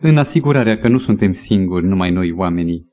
[0.00, 2.88] în asigurarea că nu suntem singuri, numai noi oamenii,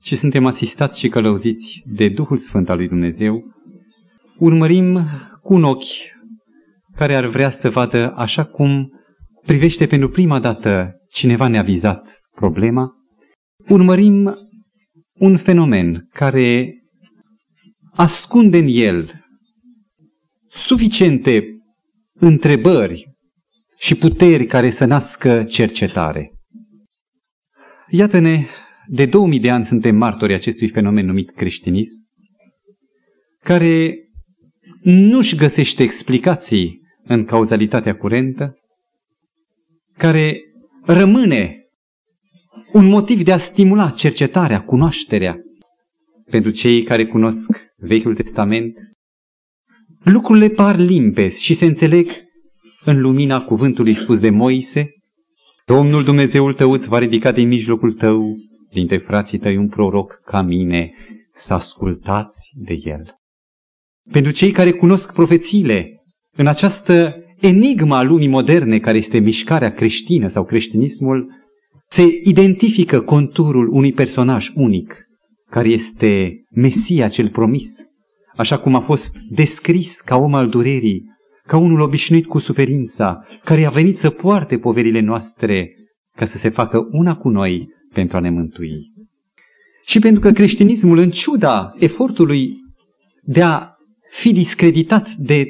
[0.00, 3.42] ci suntem asistați și călăuziți de Duhul Sfânt al lui Dumnezeu,
[4.38, 5.08] urmărim
[5.42, 6.10] cu un ochi
[6.96, 8.90] care ar vrea să vadă așa cum
[9.46, 12.92] privește pentru prima dată cineva ne-a vizat problema,
[13.68, 14.34] urmărim
[15.12, 16.74] un fenomen care
[17.94, 19.24] ascunde în el
[20.48, 21.44] suficiente
[22.14, 23.11] întrebări
[23.82, 26.32] și puteri care să nască cercetare.
[27.88, 28.46] Iată-ne,
[28.86, 32.00] de 2000 de ani suntem martori acestui fenomen numit creștinism,
[33.38, 33.94] care
[34.82, 38.54] nu-și găsește explicații în cauzalitatea curentă,
[39.96, 40.40] care
[40.84, 41.56] rămâne
[42.72, 45.36] un motiv de a stimula cercetarea, cunoașterea.
[46.30, 48.74] Pentru cei care cunosc Vechiul Testament,
[50.04, 52.30] lucrurile par limpezi și se înțeleg
[52.84, 54.90] în lumina cuvântului spus de Moise,
[55.66, 58.36] Domnul Dumnezeul tău îți va ridica din mijlocul tău,
[58.72, 60.92] dintre frații tăi un proroc ca mine,
[61.34, 63.14] să ascultați de el.
[64.12, 66.02] Pentru cei care cunosc profețiile,
[66.36, 71.26] în această enigma a lumii moderne care este mișcarea creștină sau creștinismul,
[71.88, 75.04] se identifică conturul unui personaj unic,
[75.50, 77.68] care este Mesia cel promis,
[78.36, 81.11] așa cum a fost descris ca om al durerii,
[81.46, 85.76] ca unul obișnuit cu suferința, care a venit să poarte poverile noastre
[86.16, 88.92] ca să se facă una cu noi pentru a ne mântui.
[89.84, 92.56] Și pentru că creștinismul, în ciuda efortului
[93.22, 93.68] de a
[94.10, 95.46] fi discreditat de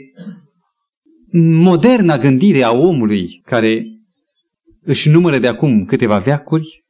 [1.32, 3.84] moderna gândire a omului care
[4.82, 6.84] își numără de acum câteva veacuri,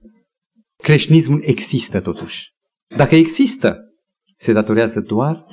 [0.76, 2.52] creștinismul există totuși.
[2.96, 3.78] Dacă există,
[4.38, 5.44] se datorează doar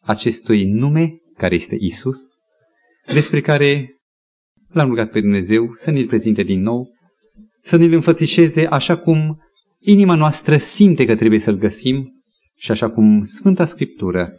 [0.00, 2.18] acestui nume care este Isus,
[3.12, 3.98] despre care
[4.68, 6.88] l-am rugat pe Dumnezeu să ne-l prezinte din nou,
[7.62, 9.38] să ne-l înfățișeze așa cum
[9.78, 12.12] inima noastră simte că trebuie să-l găsim
[12.56, 14.32] și așa cum Sfânta Scriptură,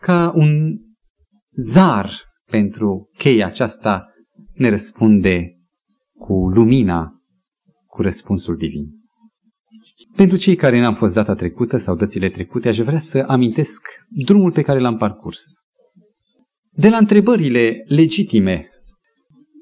[0.00, 0.76] ca un
[1.50, 2.10] zar
[2.50, 4.06] pentru cheia aceasta,
[4.54, 5.54] ne răspunde
[6.18, 7.12] cu lumina,
[7.86, 8.86] cu răspunsul divin.
[10.16, 13.80] Pentru cei care n-am fost data trecută sau dățile trecute, aș vrea să amintesc
[14.24, 15.40] drumul pe care l-am parcurs.
[16.76, 18.68] De la întrebările legitime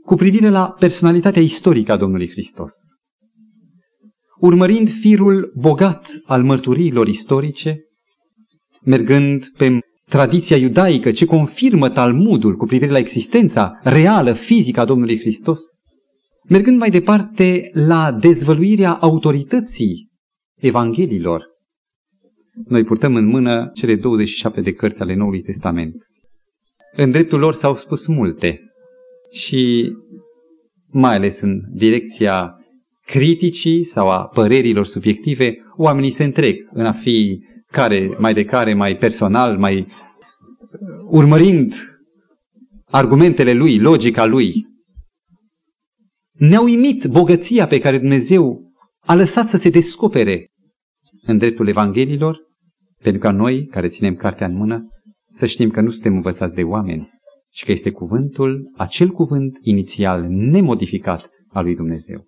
[0.04, 2.70] cu privire la personalitatea istorică a Domnului Hristos,
[4.38, 7.78] urmărind firul bogat al mărturiilor istorice,
[8.84, 9.78] mergând pe
[10.08, 15.60] tradiția iudaică ce confirmă Talmudul cu privire la existența reală, fizică a Domnului Hristos,
[16.48, 20.08] mergând mai departe la dezvăluirea autorității
[20.56, 21.44] Evanghelilor,
[22.68, 25.94] noi purtăm în mână cele 27 de cărți ale Noului Testament.
[26.96, 28.60] În dreptul lor s-au spus multe
[29.30, 29.92] și
[30.90, 32.56] mai ales în direcția
[33.06, 38.74] criticii sau a părerilor subiective, oamenii se întreg în a fi care, mai de care,
[38.74, 39.86] mai personal, mai
[41.06, 41.74] urmărind
[42.86, 44.66] argumentele lui, logica lui.
[46.32, 50.46] Ne-au imit bogăția pe care Dumnezeu a lăsat să se descopere
[51.22, 52.38] în dreptul Evanghelilor,
[53.02, 54.80] pentru ca noi, care ținem cartea în mână,
[55.34, 57.10] să știm că nu suntem învățați de oameni,
[57.50, 62.24] ci că este cuvântul, acel cuvânt inițial, nemodificat al lui Dumnezeu.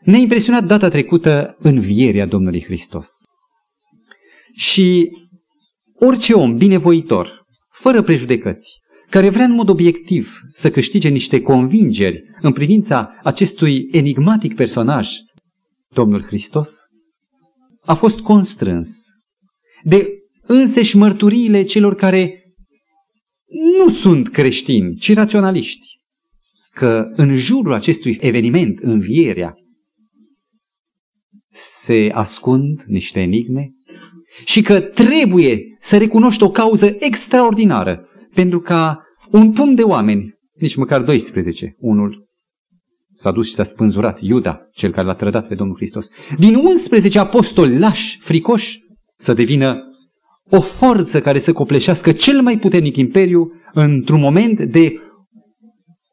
[0.00, 3.06] Ne-a impresionat data trecută învierea Domnului Hristos.
[4.54, 5.10] Și
[5.94, 7.44] orice om binevoitor,
[7.82, 14.54] fără prejudecăți, care vrea în mod obiectiv să câștige niște convingeri în privința acestui enigmatic
[14.54, 15.08] personaj,
[15.88, 16.70] Domnul Hristos,
[17.84, 18.88] a fost constrâns
[19.82, 20.06] de
[20.42, 22.42] înseși mărturiile celor care
[23.78, 25.88] nu sunt creștini, ci raționaliști,
[26.74, 29.54] că în jurul acestui eveniment, învierea,
[31.84, 33.70] se ascund niște enigme
[34.44, 40.74] și că trebuie să recunoști o cauză extraordinară pentru ca un punct de oameni, nici
[40.74, 42.26] măcar 12, unul
[43.12, 46.06] s-a dus și s-a spânzurat, Iuda, cel care l-a trădat pe Domnul Hristos,
[46.38, 48.80] din 11 apostoli lași, fricoși,
[49.16, 49.91] să devină
[50.56, 54.92] o forță care să copleșească cel mai puternic imperiu într-un moment de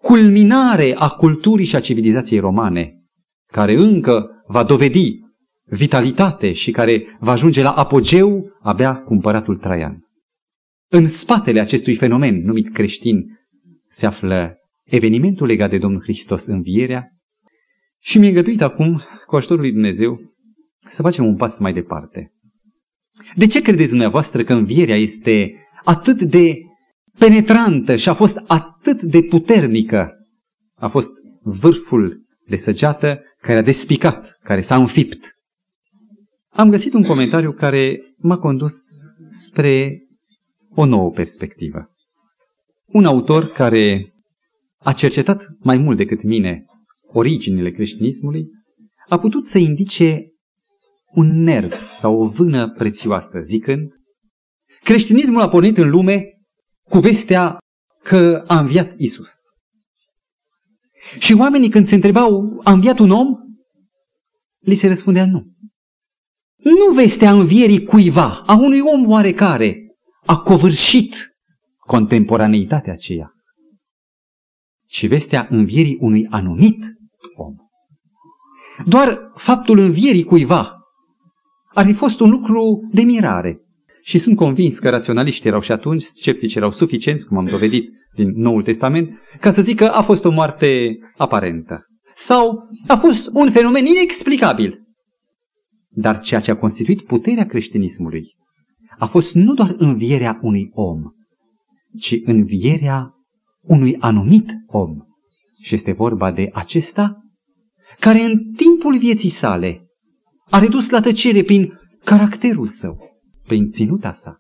[0.01, 2.93] culminare a culturii și a civilizației romane,
[3.51, 5.17] care încă va dovedi
[5.65, 9.97] vitalitate și care va ajunge la apogeu abia cu împăratul Traian.
[10.91, 13.23] În spatele acestui fenomen numit creștin
[13.89, 17.07] se află evenimentul legat de Domnul Hristos, învierea,
[18.01, 20.19] și mi-e îngăduit acum, cu ajutorul lui Dumnezeu,
[20.89, 22.33] să facem un pas mai departe.
[23.35, 26.57] De ce credeți dumneavoastră că învierea este atât de
[27.17, 30.11] penetrantă și a fost atât de puternică?
[30.75, 31.09] A fost
[31.43, 35.37] vârful de săgeată care a despicat, care s-a înfipt.
[36.49, 38.73] Am găsit un comentariu care m-a condus
[39.47, 39.97] spre
[40.75, 41.89] o nouă perspectivă.
[42.87, 44.13] Un autor care
[44.77, 46.65] a cercetat mai mult decât mine
[47.11, 48.45] originile creștinismului,
[49.07, 50.25] a putut să indice
[51.11, 53.91] un nerv sau o vână prețioasă, zicând,
[54.83, 56.23] creștinismul a pornit în lume
[56.89, 57.57] cu vestea
[58.03, 59.31] că a înviat Isus.
[61.19, 63.27] Și oamenii când se întrebau, a înviat un om?
[64.59, 65.45] Li se răspundea nu.
[66.63, 69.77] Nu vestea învierii cuiva, a unui om oarecare,
[70.25, 71.15] a covârșit
[71.77, 73.31] contemporaneitatea aceea,
[74.87, 76.77] ci vestea învierii unui anumit
[77.35, 77.55] om.
[78.85, 80.78] Doar faptul învierii cuiva
[81.79, 83.59] ar fi fost un lucru de mirare.
[84.01, 88.31] Și sunt convins că raționaliștii erau și atunci, sceptici erau suficienți, cum am dovedit din
[88.35, 89.09] Noul Testament,
[89.39, 91.85] ca să zică a fost o moarte aparentă.
[92.13, 94.79] Sau a fost un fenomen inexplicabil.
[95.89, 98.23] Dar ceea ce a constituit puterea creștinismului
[98.97, 101.01] a fost nu doar învierea unui om,
[101.99, 103.13] ci învierea
[103.61, 104.89] unui anumit om.
[105.61, 107.17] Și este vorba de acesta
[107.99, 109.88] care în timpul vieții sale
[110.49, 112.97] a redus la tăcere prin caracterul său,
[113.47, 114.37] prin ținuta sa,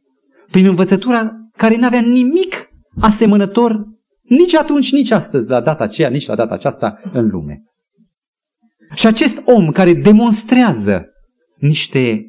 [0.51, 2.69] prin învățătura care nu avea nimic
[2.99, 3.83] asemănător
[4.21, 7.63] nici atunci, nici astăzi, la data aceea, nici la data aceasta în lume.
[8.95, 11.05] Și acest om care demonstrează
[11.57, 12.23] niște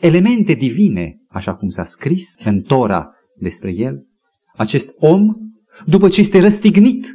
[0.00, 4.06] elemente divine, așa cum s-a scris în Tora despre el,
[4.56, 5.34] acest om,
[5.86, 7.06] după ce este răstignit,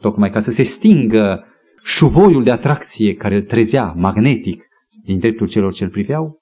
[0.00, 1.44] tocmai ca să se stingă
[1.82, 4.64] șuvoiul de atracție care îl trezea magnetic
[5.02, 6.40] din dreptul celor ce îl priveau,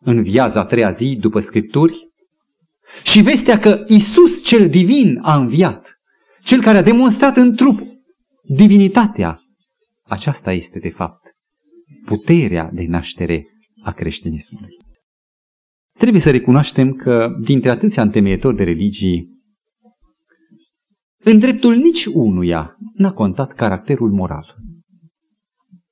[0.00, 2.04] în viața a treia zi după Scripturi,
[3.02, 6.00] și vestea că Isus cel divin a înviat,
[6.42, 7.80] cel care a demonstrat în trup
[8.42, 9.40] divinitatea,
[10.04, 11.20] aceasta este de fapt
[12.04, 13.46] puterea de naștere
[13.82, 14.76] a creștinismului.
[15.98, 19.34] Trebuie să recunoaștem că dintre atâția întemeiători de religii,
[21.18, 24.54] în dreptul nici unuia n-a contat caracterul moral.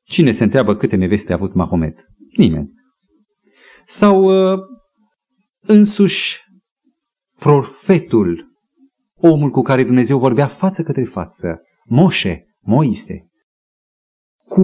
[0.04, 1.98] Cine se întreabă câte neveste a avut Mahomet?
[2.36, 2.70] Nimeni.
[3.86, 4.58] Sau uh,
[5.60, 6.36] însuși
[7.38, 8.44] profetul,
[9.14, 13.28] omul cu care Dumnezeu vorbea față către față, Moșe, Moise,
[14.44, 14.62] cu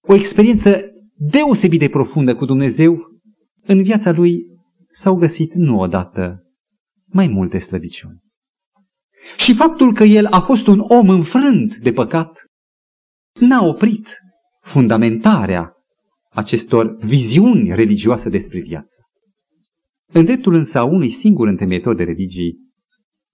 [0.00, 0.80] o experiență
[1.16, 2.98] deosebit de profundă cu Dumnezeu,
[3.62, 4.38] în viața lui
[5.00, 6.42] s-au găsit nu odată
[7.06, 8.20] mai multe slăbiciuni.
[9.36, 12.44] Și faptul că el a fost un om înfrânt de păcat
[13.40, 14.06] n-a oprit
[14.62, 15.72] fundamentarea
[16.30, 18.90] acestor viziuni religioase despre viață.
[20.12, 22.58] În dreptul însă a unui singur întemeitor de religii,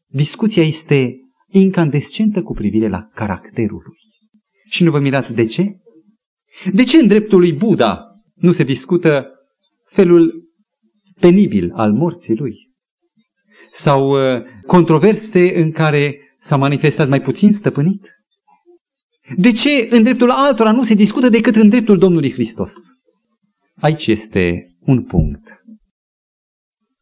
[0.06, 1.16] discuția este
[1.48, 3.98] incandescentă cu privire la caracterul lui.
[4.70, 5.76] Și nu vă mirați de ce?
[6.72, 9.26] De ce în dreptul lui Buddha nu se discută
[9.84, 10.32] felul
[11.20, 12.54] penibil al morții lui?
[13.72, 18.02] Sau uh, controverse în care s-a manifestat mai puțin stăpânit?
[19.36, 22.70] De ce în dreptul altora nu se discută decât în dreptul Domnului Hristos?
[23.80, 25.42] Aici este un punct.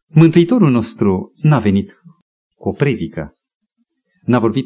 [0.07, 1.91] Mântuitorul nostru n-a venit
[2.55, 3.33] cu o predică,
[4.21, 4.65] n-a vorbit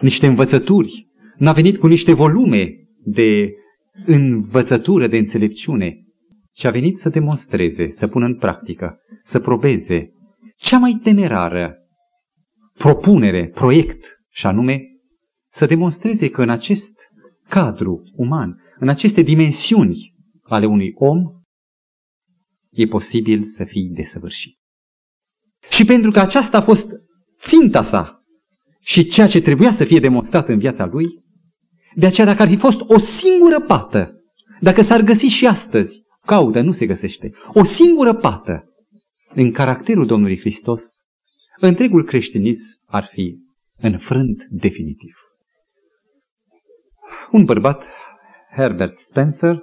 [0.00, 1.06] niște învățături,
[1.36, 2.74] n-a venit cu niște volume
[3.04, 3.52] de
[4.06, 5.96] învățătură, de înțelepciune,
[6.52, 10.10] ci a venit să demonstreze, să pună în practică, să probeze
[10.56, 11.74] cea mai temerară
[12.78, 14.82] propunere, proiect, și anume
[15.54, 16.92] să demonstreze că în acest
[17.48, 21.18] cadru uman, în aceste dimensiuni ale unui om,
[22.70, 24.58] e posibil să fii desăvârșit.
[25.68, 26.86] Și pentru că aceasta a fost
[27.46, 28.22] ținta sa
[28.80, 31.06] și ceea ce trebuia să fie demonstrat în viața lui,
[31.94, 34.14] de aceea dacă ar fi fost o singură pată,
[34.60, 38.64] dacă s-ar găsi și astăzi, caută, nu se găsește, o singură pată
[39.34, 40.80] în caracterul Domnului Hristos,
[41.60, 43.34] întregul creștinism ar fi
[43.80, 45.23] înfrânt definitiv.
[47.30, 47.82] Un bărbat,
[48.56, 49.58] Herbert Spencer,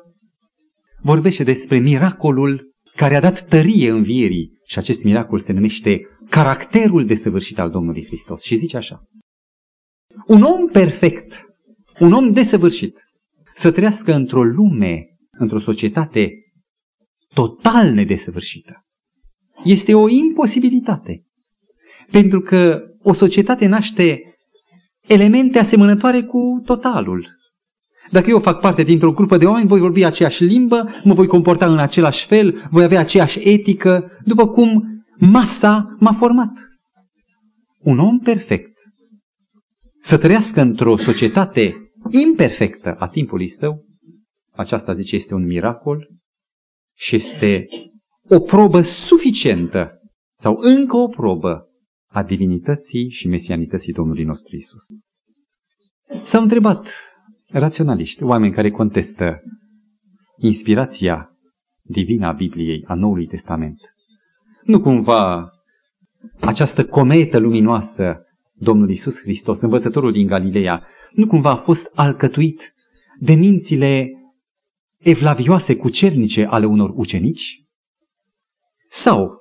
[1.02, 7.60] vorbește despre miracolul care a dat tărie învierii și acest miracol se numește caracterul desăvârșit
[7.60, 8.42] al Domnului Hristos.
[8.42, 9.00] Și zice așa,
[10.28, 11.46] un om perfect,
[12.00, 12.98] un om desăvârșit,
[13.56, 16.30] să trăiască într-o lume, într-o societate
[17.34, 18.86] total nedesăvârșită,
[19.64, 21.24] este o imposibilitate.
[22.12, 24.22] Pentru că o societate naște
[25.08, 27.28] elemente asemănătoare cu totalul.
[28.12, 31.66] Dacă eu fac parte dintr-o grupă de oameni, voi vorbi aceeași limbă, mă voi comporta
[31.66, 34.84] în același fel, voi avea aceeași etică, după cum
[35.18, 36.52] masa m-a format.
[37.80, 38.72] Un om perfect
[40.02, 41.76] să trăiască într-o societate
[42.10, 43.86] imperfectă a timpului său,
[44.52, 46.08] aceasta zice este un miracol
[46.98, 47.68] și este
[48.30, 50.02] o probă suficientă
[50.40, 51.68] sau încă o probă
[52.08, 54.84] a divinității și mesianității Domnului nostru Isus.
[56.26, 56.88] S-au întrebat
[57.52, 59.42] raționaliști, oameni care contestă
[60.38, 61.30] inspirația
[61.82, 63.78] divină a Bibliei, a Noului Testament.
[64.64, 65.52] Nu cumva
[66.40, 72.74] această cometă luminoasă, Domnul Isus Hristos, învățătorul din Galileea, nu cumva a fost alcătuit
[73.20, 74.10] de mințile
[74.98, 77.64] evlavioase cucernice ale unor ucenici?
[78.90, 79.40] Sau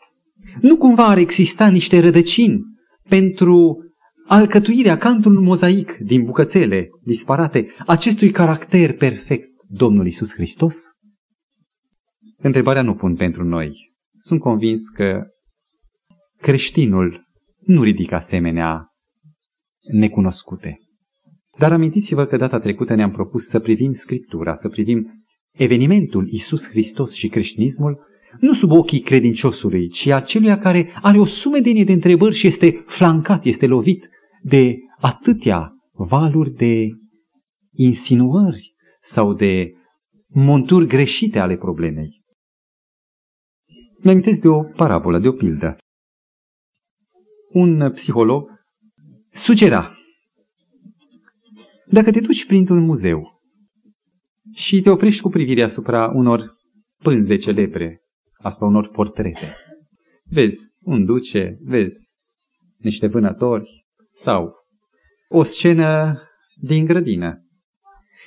[0.61, 2.63] nu cumva ar exista niște rădăcini
[3.09, 3.79] pentru
[4.31, 10.75] alcătuirea ca într-un mozaic din bucățele disparate acestui caracter perfect, Domnul Isus Hristos?
[12.37, 13.93] Întrebarea nu pun pentru noi.
[14.19, 15.23] Sunt convins că
[16.41, 17.25] creștinul
[17.59, 18.87] nu ridică asemenea
[19.93, 20.79] necunoscute.
[21.59, 27.13] Dar amintiți-vă că data trecută ne-am propus să privim Scriptura, să privim evenimentul Isus Hristos
[27.13, 28.09] și creștinismul
[28.39, 32.85] nu sub ochii credinciosului, ci a celuia care are o sumedenie de întrebări și este
[32.87, 34.10] flancat, este lovit
[34.43, 36.89] de atâtea valuri de
[37.73, 39.73] insinuări sau de
[40.29, 42.23] monturi greșite ale problemei.
[44.03, 45.77] Mi-am de o parabolă, de o pildă.
[47.53, 48.49] Un psiholog
[49.33, 49.95] sugera,
[51.87, 53.41] dacă te duci printr-un muzeu
[54.55, 56.57] și te oprești cu privirea asupra unor
[57.03, 58.01] pânze celebre,
[58.33, 59.57] asupra unor portrete,
[60.25, 61.97] vezi un duce, vezi
[62.79, 63.80] niște vânători
[64.23, 64.55] sau
[65.29, 66.19] o scenă
[66.61, 67.45] din grădină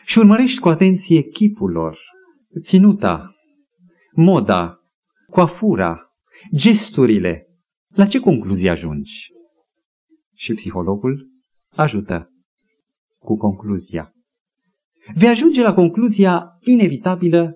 [0.06, 2.00] și urmărești cu atenție chipul lor,
[2.64, 3.36] ținuta,
[4.16, 4.78] moda,
[5.32, 6.02] coafura,
[6.56, 7.48] gesturile,
[7.96, 9.12] la ce concluzie ajungi?
[10.36, 11.28] Și psihologul
[11.76, 12.30] ajută
[13.20, 14.12] cu concluzia.
[15.16, 17.54] Vei ajunge la concluzia inevitabilă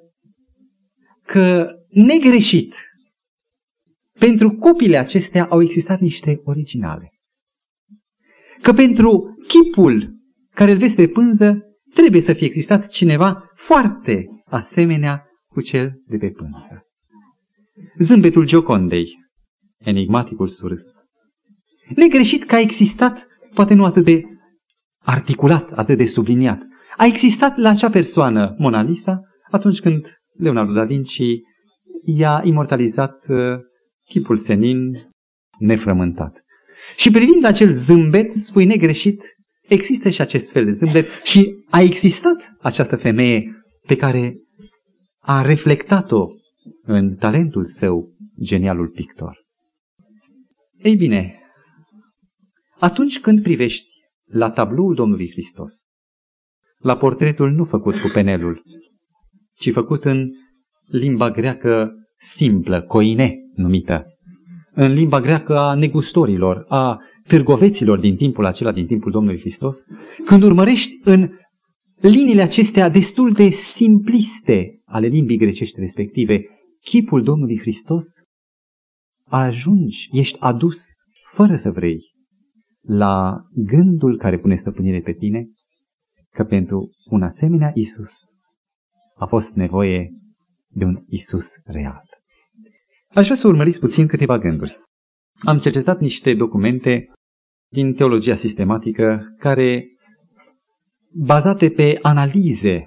[1.26, 2.74] că negreșit
[4.20, 7.17] pentru copile acestea au existat niște originale.
[8.62, 10.16] Că pentru chipul
[10.54, 11.58] care îl vezi pe pânză
[11.94, 16.86] trebuie să fie existat cineva foarte asemenea cu cel de pe pânză.
[18.00, 19.08] Zâmbetul Giocondei,
[19.78, 20.82] enigmaticul surâs.
[21.96, 24.22] Negreșit că a existat, poate nu atât de
[25.04, 26.62] articulat, atât de subliniat,
[26.98, 29.22] a existat la acea persoană, Mona Lisa,
[29.52, 30.06] atunci când
[30.38, 31.22] Leonardo da Vinci
[32.06, 33.38] i-a imortalizat uh,
[34.10, 35.10] chipul senin
[35.60, 36.44] nefrământat.
[36.96, 39.22] Și privind acel zâmbet, spui negreșit,
[39.68, 43.52] există și acest fel de zâmbet și a existat această femeie
[43.88, 44.36] pe care
[45.20, 46.28] a reflectat-o
[46.82, 49.46] în talentul său, genialul pictor.
[50.78, 51.40] Ei bine,
[52.80, 53.88] atunci când privești
[54.26, 55.74] la tabloul Domnului Hristos,
[56.78, 58.64] la portretul nu făcut cu penelul,
[59.56, 60.30] ci făcut în
[60.86, 64.06] limba greacă simplă, coine numită,
[64.80, 69.76] în limba greacă a negustorilor, a târgoveților din timpul acela, din timpul Domnului Hristos,
[70.26, 71.30] când urmărești în
[71.96, 76.46] liniile acestea destul de simpliste ale limbii grecești respective,
[76.84, 78.06] chipul Domnului Hristos,
[79.26, 80.78] ajungi, ești adus,
[81.36, 82.00] fără să vrei,
[82.82, 85.48] la gândul care pune stăpânire pe tine,
[86.32, 88.12] că pentru un asemenea Isus
[89.16, 90.10] a fost nevoie
[90.68, 92.07] de un Isus real.
[93.14, 94.80] Aș vrea să urmăriți puțin câteva gânduri.
[95.46, 97.12] Am cercetat niște documente
[97.72, 99.84] din teologia sistematică care,
[101.14, 102.84] bazate pe analize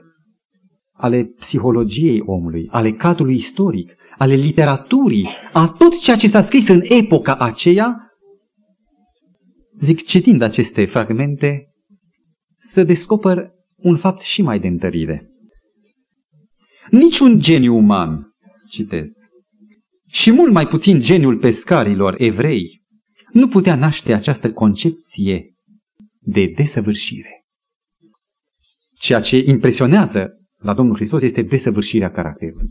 [0.93, 6.81] ale psihologiei omului, ale cadrului istoric, ale literaturii, a tot ceea ce s-a scris în
[6.85, 7.97] epoca aceea,
[9.81, 11.67] zic, citind aceste fragmente,
[12.73, 15.31] să descoper un fapt și mai de întărire.
[16.91, 18.33] Niciun geniu uman,
[18.71, 19.09] citez,
[20.11, 22.83] și mult mai puțin geniul pescarilor evrei,
[23.33, 25.55] nu putea naște această concepție
[26.21, 27.45] de desăvârșire.
[28.95, 32.69] Ceea ce impresionează la Domnul Hristos este desăvârșirea caracterului.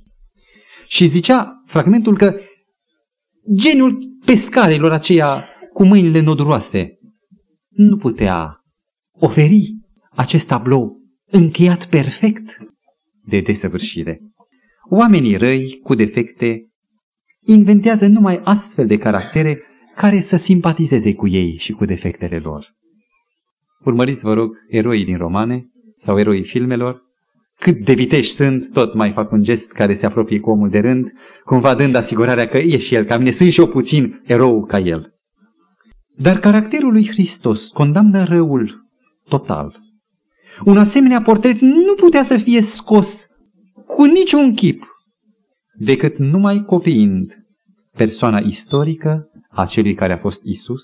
[0.88, 2.39] Și zicea fragmentul că
[3.55, 6.98] geniul pescarilor aceia cu mâinile noduroase
[7.69, 8.63] nu putea
[9.12, 9.77] oferi
[10.12, 12.58] acest tablou încheiat perfect
[13.25, 14.19] de desăvârșire.
[14.89, 16.68] Oamenii răi cu defecte
[17.46, 19.62] inventează numai astfel de caractere
[19.96, 22.67] care să simpatizeze cu ei și cu defectele lor.
[23.86, 25.65] Urmăriți, vă rog, eroii din romane
[26.03, 27.08] sau eroii filmelor
[27.60, 30.79] cât de viteși sunt, tot mai fac un gest care se apropie cu omul de
[30.79, 31.12] rând,
[31.46, 34.77] cumva dând asigurarea că e și el ca mine, sunt și eu puțin erou ca
[34.77, 35.13] el.
[36.17, 38.79] Dar caracterul lui Hristos condamnă răul
[39.29, 39.79] total.
[40.65, 43.25] Un asemenea portret nu putea să fie scos
[43.86, 44.84] cu niciun chip,
[45.79, 47.33] decât numai copiind
[47.95, 50.81] persoana istorică a celui care a fost Isus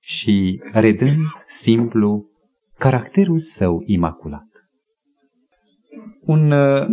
[0.00, 2.26] și redând simplu
[2.78, 4.46] caracterul său imaculat.
[6.20, 6.86] Un uh,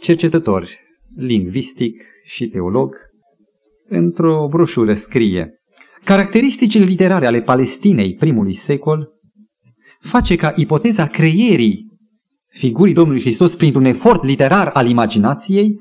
[0.00, 0.68] cercetător
[1.16, 2.94] lingvistic și teolog
[3.88, 5.50] într-o broșură scrie
[6.04, 9.08] Caracteristicile literare ale Palestinei primului secol
[10.10, 11.91] face ca ipoteza creierii
[12.52, 15.80] figurii Domnului Hristos printr-un efort literar al imaginației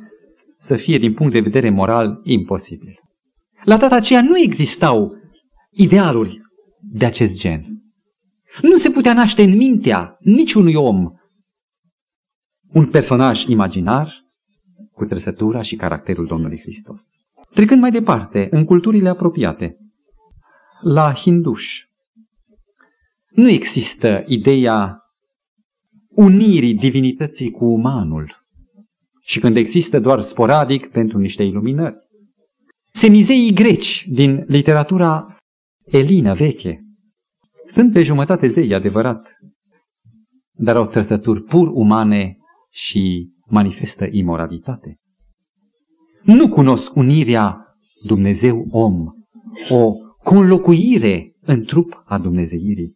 [0.62, 3.00] să fie din punct de vedere moral imposibil.
[3.63, 5.13] La data aceea nu existau
[5.72, 6.42] idealuri
[6.80, 7.66] de acest gen.
[8.62, 11.12] Nu se putea naște în mintea niciunui om
[12.74, 14.13] un personaj imaginar
[14.94, 17.01] cu trăsătura și caracterul Domnului Hristos.
[17.54, 19.75] Trecând mai departe, în culturile apropiate,
[20.82, 21.90] la hinduși,
[23.30, 25.00] nu există ideea
[26.15, 28.36] unirii divinității cu umanul
[29.24, 31.96] și când există doar sporadic pentru niște iluminări.
[32.94, 35.36] Semizeii greci din literatura
[35.86, 36.82] elină veche
[37.74, 39.27] sunt pe jumătate zei, adevărat,
[40.51, 42.38] dar au trăsături pur umane
[42.70, 44.98] și manifestă imoralitate.
[46.24, 47.58] Nu cunosc unirea
[48.06, 49.06] Dumnezeu-om,
[49.70, 52.96] o conlocuire în trup a Dumnezeirii.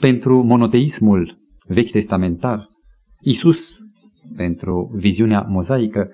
[0.00, 1.39] Pentru monoteismul
[1.70, 2.68] vechi testamentar,
[3.20, 3.78] Isus,
[4.36, 6.10] pentru viziunea mozaică,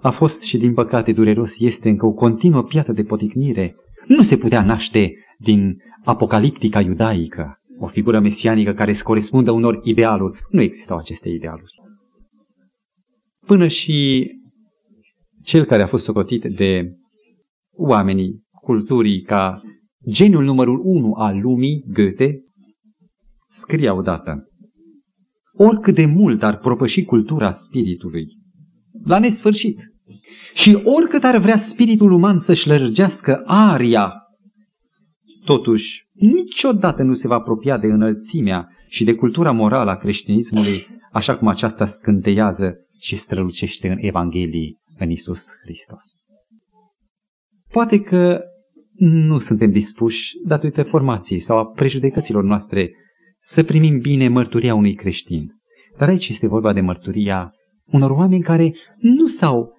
[0.00, 3.74] a fost și din păcate dureros, este încă o continuă piatră de poticnire.
[4.06, 10.38] Nu se putea naște din apocaliptica iudaică, o figură mesianică care îți corespundă unor idealuri.
[10.50, 11.72] Nu existau aceste idealuri.
[13.46, 14.28] Până și
[15.42, 16.90] cel care a fost socotit de
[17.76, 19.62] oamenii culturii ca
[20.10, 22.38] geniul numărul unu al lumii, Goethe,
[23.60, 24.48] scria odată
[25.56, 28.26] oricât de mult ar propăși cultura spiritului,
[29.04, 29.78] la nesfârșit,
[30.54, 34.12] și oricât ar vrea spiritul uman să-și lărgească aria,
[35.44, 41.36] totuși niciodată nu se va apropia de înălțimea și de cultura morală a creștinismului, așa
[41.36, 46.02] cum aceasta scânteiază și strălucește în Evanghelii în Isus Hristos.
[47.70, 48.40] Poate că
[48.96, 52.90] nu suntem dispuși, datorită formației sau a prejudecăților noastre,
[53.44, 55.52] să primim bine mărturia unui creștin.
[55.98, 57.52] Dar aici este vorba de mărturia
[57.86, 59.72] unor oameni care nu s-au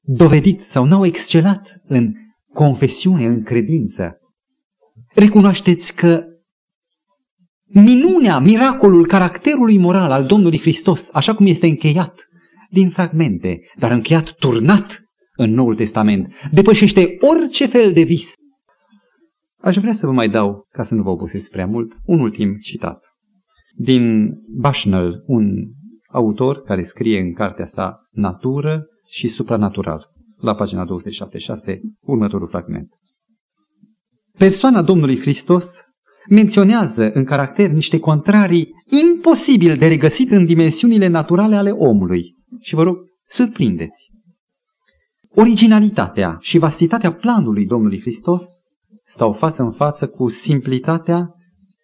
[0.00, 2.12] dovedit sau n-au excelat în
[2.52, 4.18] confesiune, în credință.
[5.14, 6.24] Recunoașteți că
[7.66, 12.14] minunea, miracolul caracterului moral al Domnului Hristos, așa cum este încheiat
[12.70, 15.02] din fragmente, dar încheiat turnat
[15.36, 18.32] în Noul Testament, depășește orice fel de vis.
[19.60, 22.56] Aș vrea să vă mai dau, ca să nu vă obosesc prea mult, un ultim
[22.56, 23.04] citat.
[23.76, 25.50] Din Bushnell, un
[26.08, 30.06] autor care scrie în cartea sa Natură și Supranatural,
[30.40, 32.88] la pagina 276, următorul fragment.
[34.38, 35.64] Persoana Domnului Hristos
[36.28, 38.68] menționează în caracter niște contrarii
[39.02, 42.34] imposibil de regăsit în dimensiunile naturale ale omului.
[42.60, 43.96] Și vă rog, surprindeți.
[45.34, 48.42] Originalitatea și vastitatea planului Domnului Hristos
[49.18, 51.34] stau față în față cu simplitatea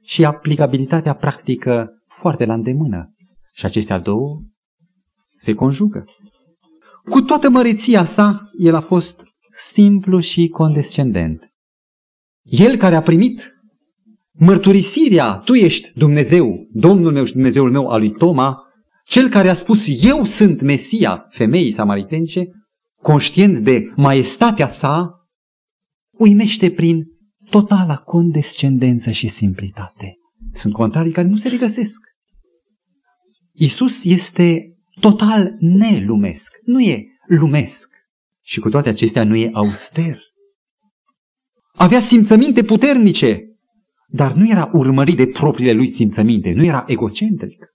[0.05, 3.14] și aplicabilitatea practică foarte la îndemână.
[3.55, 4.40] Și acestea două
[5.38, 6.05] se conjugă.
[7.11, 9.20] Cu toată măreția sa, el a fost
[9.73, 11.42] simplu și condescendent.
[12.42, 13.40] El care a primit
[14.33, 18.59] mărturisirea, tu ești Dumnezeu, Domnul meu și Dumnezeul meu al lui Toma,
[19.05, 22.44] cel care a spus, eu sunt Mesia femeii samaritence,
[23.03, 25.11] conștient de maestatea sa,
[26.18, 27.12] uimește prin
[27.51, 30.15] totala condescendență și simplitate.
[30.53, 32.01] Sunt contrarii care nu se regăsesc.
[33.53, 37.89] Isus este total nelumesc, nu e lumesc
[38.43, 40.19] și cu toate acestea nu e auster.
[41.75, 43.41] Avea simțăminte puternice,
[44.09, 47.67] dar nu era urmărit de propriile lui simțăminte, nu era egocentric.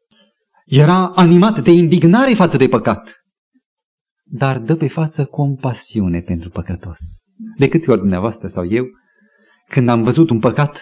[0.65, 3.19] Era animat de indignare față de păcat,
[4.23, 6.97] dar dă pe față compasiune pentru păcătos.
[7.57, 8.85] De câte ori dumneavoastră sau eu,
[9.69, 10.77] când am văzut un păcat,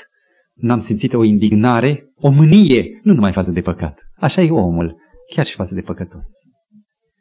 [0.53, 3.99] n-am simțit o indignare, o mânie, nu numai față de păcat.
[4.15, 4.95] Așa e omul,
[5.35, 6.21] chiar și față de păcătos.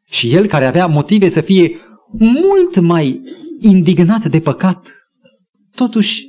[0.09, 1.77] Și el care avea motive să fie
[2.19, 3.21] mult mai
[3.61, 4.87] indignat de păcat,
[5.75, 6.23] totuși,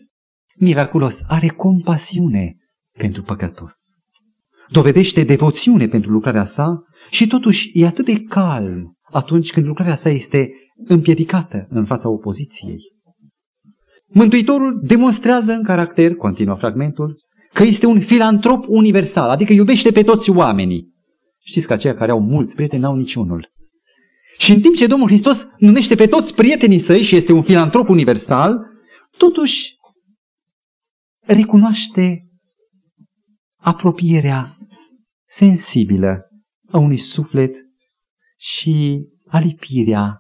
[0.56, 2.56] miraculos, are compasiune
[2.98, 3.72] pentru păcătos
[4.70, 10.10] dovedește devoțiune pentru lucrarea sa și totuși e atât de calm atunci când lucrarea sa
[10.10, 10.50] este
[10.88, 12.80] împiedicată în fața opoziției.
[14.08, 17.18] Mântuitorul demonstrează în caracter, continuă fragmentul,
[17.54, 20.96] că este un filantrop universal, adică iubește pe toți oamenii.
[21.44, 23.50] Știți că aceia care au mulți prieteni n-au niciunul.
[24.38, 27.90] Și în timp ce Domnul Hristos numește pe toți prietenii săi și este un filantrop
[27.90, 28.58] universal,
[29.18, 29.76] totuși
[31.26, 32.28] recunoaște
[33.58, 34.58] apropierea
[35.30, 36.22] sensibilă
[36.72, 37.56] a unui suflet
[38.38, 40.20] și alipirea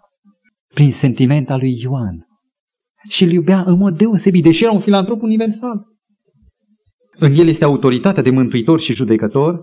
[0.73, 2.26] prin sentimenta lui Ioan.
[3.09, 5.85] Și îl iubea în mod deosebit, deși era un filantrop universal.
[7.19, 9.59] În el este autoritatea de mântuitor și judecător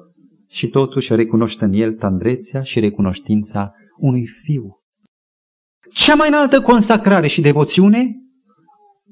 [0.51, 4.65] și totuși recunoaște în el tandrețea și recunoștința unui fiu.
[5.93, 8.11] Cea mai înaltă consacrare și devoțiune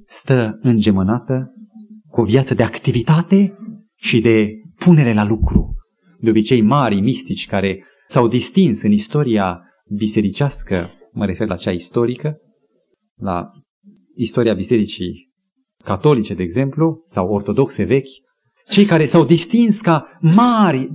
[0.06, 1.52] stă îngemănată
[2.08, 3.56] cu o viață de activitate
[3.96, 5.74] și de punere la lucru.
[6.20, 9.60] De obicei, mari mistici care s-au distins în istoria
[9.96, 12.36] bisericească, mă refer la cea istorică,
[13.16, 13.50] la
[14.14, 15.30] istoria bisericii
[15.84, 18.08] catolice, de exemplu, sau ortodoxe vechi,
[18.68, 20.88] cei care s-au distins ca mari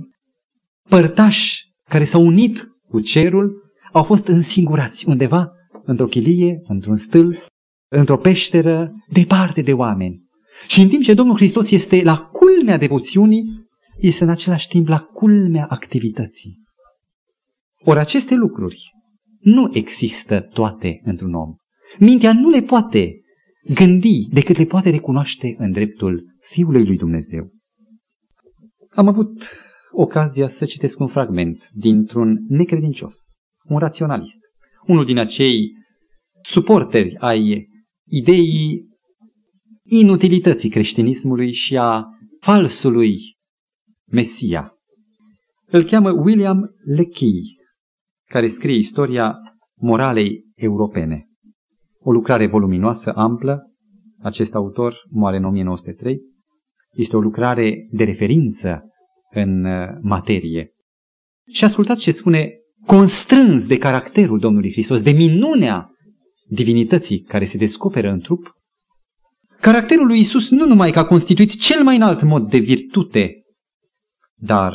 [0.88, 5.48] părtași care s-au unit cu cerul, au fost însingurați undeva,
[5.84, 7.46] într-o chilie, într-un stâlp,
[7.90, 10.26] într-o peșteră, departe de oameni.
[10.66, 13.44] Și în timp ce Domnul Hristos este la culmea devoțiunii,
[13.98, 16.58] este în același timp la culmea activității.
[17.84, 18.90] Ori aceste lucruri
[19.40, 21.54] nu există toate într-un om.
[21.98, 23.20] Mintea nu le poate
[23.74, 27.50] gândi decât le poate recunoaște în dreptul Fiului lui Dumnezeu.
[28.90, 29.42] Am avut
[29.90, 33.14] ocazia să citesc un fragment dintr-un necredincios,
[33.64, 34.38] un raționalist,
[34.86, 35.72] unul din acei
[36.42, 37.66] suporteri ai
[38.08, 38.86] ideii
[39.82, 42.04] inutilității creștinismului și a
[42.40, 43.18] falsului
[44.10, 44.72] Mesia.
[45.66, 47.56] Îl cheamă William Lecky,
[48.24, 49.36] care scrie istoria
[49.80, 51.27] moralei europene.
[52.08, 53.72] O lucrare voluminoasă, amplă.
[54.22, 56.20] Acest autor moare în 1903.
[56.92, 58.82] Este o lucrare de referință
[59.30, 60.70] în uh, materie.
[61.52, 62.50] Și ascultați ce spune,
[62.86, 65.90] constrâns de caracterul Domnului Hristos, de minunea
[66.46, 68.52] divinității care se descoperă în trup,
[69.60, 73.32] caracterul lui Isus nu numai că a constituit cel mai înalt mod de virtute,
[74.34, 74.74] dar,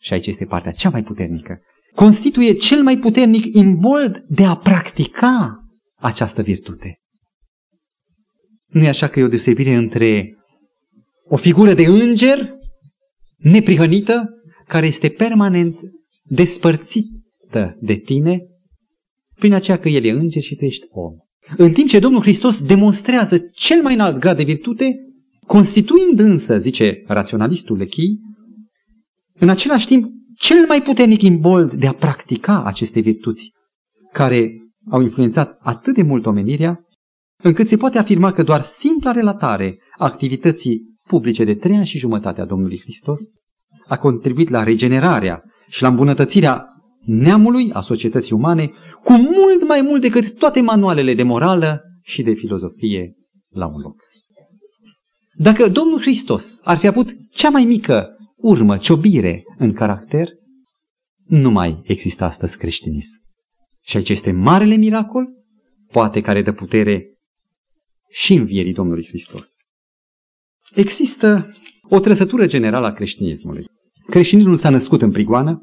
[0.00, 1.60] și aici este partea cea mai puternică,
[1.94, 5.58] constituie cel mai puternic imbold de a practica
[6.04, 6.98] această virtute.
[8.66, 10.24] Nu e așa că e o deosebire între
[11.28, 12.54] o figură de înger
[13.36, 14.28] neprihănită,
[14.68, 15.76] care este permanent
[16.22, 18.40] despărțită de tine,
[19.34, 21.12] prin aceea că el e înger și tu ești om.
[21.56, 24.94] În timp ce Domnul Hristos demonstrează cel mai înalt grad de virtute,
[25.46, 28.18] constituind însă, zice raționalistul Lechii,
[29.34, 33.50] în același timp cel mai puternic imbold de a practica aceste virtuți,
[34.12, 34.50] care
[34.90, 36.78] au influențat atât de mult omenirea,
[37.42, 41.98] încât se poate afirma că doar simpla relatare a activității publice de trei ani și
[41.98, 43.20] jumătate a Domnului Hristos
[43.88, 46.64] a contribuit la regenerarea și la îmbunătățirea
[47.04, 48.70] neamului, a societății umane,
[49.04, 53.12] cu mult mai mult decât toate manualele de morală și de filozofie
[53.50, 53.96] la un loc.
[55.36, 60.28] Dacă Domnul Hristos ar fi avut cea mai mică urmă, ciobire în caracter,
[61.26, 63.23] nu mai există astăzi creștinism.
[63.84, 65.26] Și aici este marele miracol,
[65.90, 67.18] poate care dă putere
[68.10, 69.42] și învierii Domnului Hristos.
[70.74, 71.56] Există
[71.88, 73.66] o trăsătură generală a creștinismului.
[74.06, 75.62] Creștinismul s-a născut în prigoană,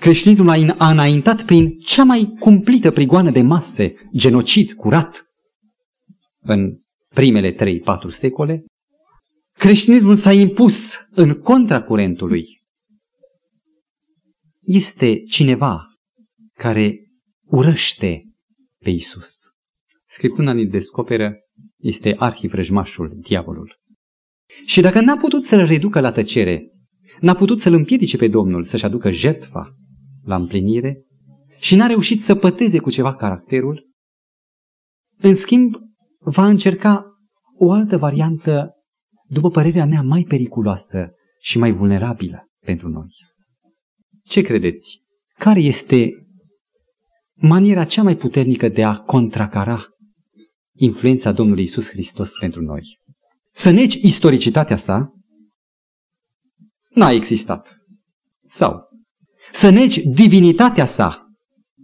[0.00, 5.24] creștinismul a înaintat prin cea mai cumplită prigoană de mase, genocid curat,
[6.40, 7.56] în primele 3-4
[8.18, 8.64] secole.
[9.52, 12.44] Creștinismul s-a impus în contra curentului.
[14.60, 15.86] Este cineva
[16.54, 17.03] care
[17.44, 18.22] urăște
[18.78, 19.36] pe Isus.
[20.06, 21.34] Scriptura ne descoperă,
[21.78, 23.76] este arhivrăjmașul, diavolul.
[24.66, 26.62] Și dacă n-a putut să-l reducă la tăcere,
[27.20, 29.74] n-a putut să-l împiedice pe Domnul să-și aducă jertfa
[30.24, 31.04] la împlinire
[31.58, 33.92] și n-a reușit să păteze cu ceva caracterul,
[35.18, 35.74] în schimb
[36.18, 37.04] va încerca
[37.58, 38.72] o altă variantă,
[39.28, 43.08] după părerea mea, mai periculoasă și mai vulnerabilă pentru noi.
[44.24, 45.02] Ce credeți?
[45.38, 46.23] Care este
[47.40, 49.86] maniera cea mai puternică de a contracara
[50.76, 52.98] influența Domnului Isus Hristos pentru noi?
[53.52, 55.10] Să negi istoricitatea sa,
[56.94, 57.74] n-a existat.
[58.46, 58.88] Sau
[59.52, 61.18] să negi divinitatea sa.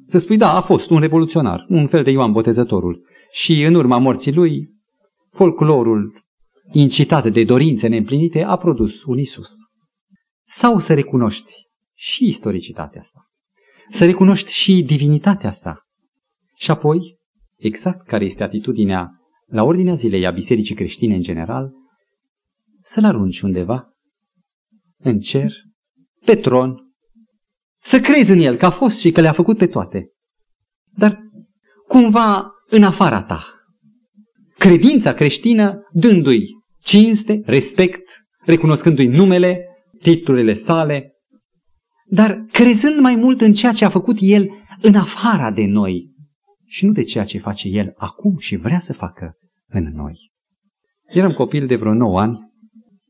[0.09, 3.09] Să spui, da, a fost un revoluționar, un fel de Ioan Botezătorul.
[3.33, 4.69] Și în urma morții lui,
[5.33, 6.21] folclorul
[6.73, 9.49] incitat de dorințe neîmplinite a produs un Isus.
[10.47, 11.53] Sau să recunoști
[11.95, 13.10] și istoricitatea sa.
[13.91, 15.81] Să recunoști și divinitatea sa.
[16.57, 17.19] Și apoi,
[17.57, 19.11] exact care este atitudinea
[19.47, 21.71] la ordinea zilei a bisericii creștine în general,
[22.83, 23.89] să-l arunci undeva
[24.99, 25.53] în cer,
[26.25, 26.75] pe tron,
[27.81, 30.09] să crezi în El că a fost și că le-a făcut pe toate.
[30.97, 31.21] Dar
[31.89, 33.47] cumva în afara ta.
[34.59, 36.47] Credința creștină dându-i
[36.83, 38.09] cinste, respect,
[38.45, 39.65] recunoscându-i numele,
[40.03, 41.10] titlurile sale,
[42.11, 44.49] dar crezând mai mult în ceea ce a făcut El
[44.81, 46.11] în afara de noi
[46.67, 49.33] și nu de ceea ce face El acum și vrea să facă
[49.69, 50.31] în noi.
[51.07, 52.39] Eram copil de vreo 9 ani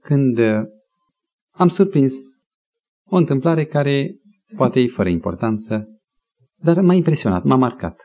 [0.03, 0.63] când uh,
[1.51, 2.15] am surprins
[3.05, 4.15] o întâmplare care
[4.57, 5.89] poate e fără importanță,
[6.63, 7.97] dar m-a impresionat, m-a marcat.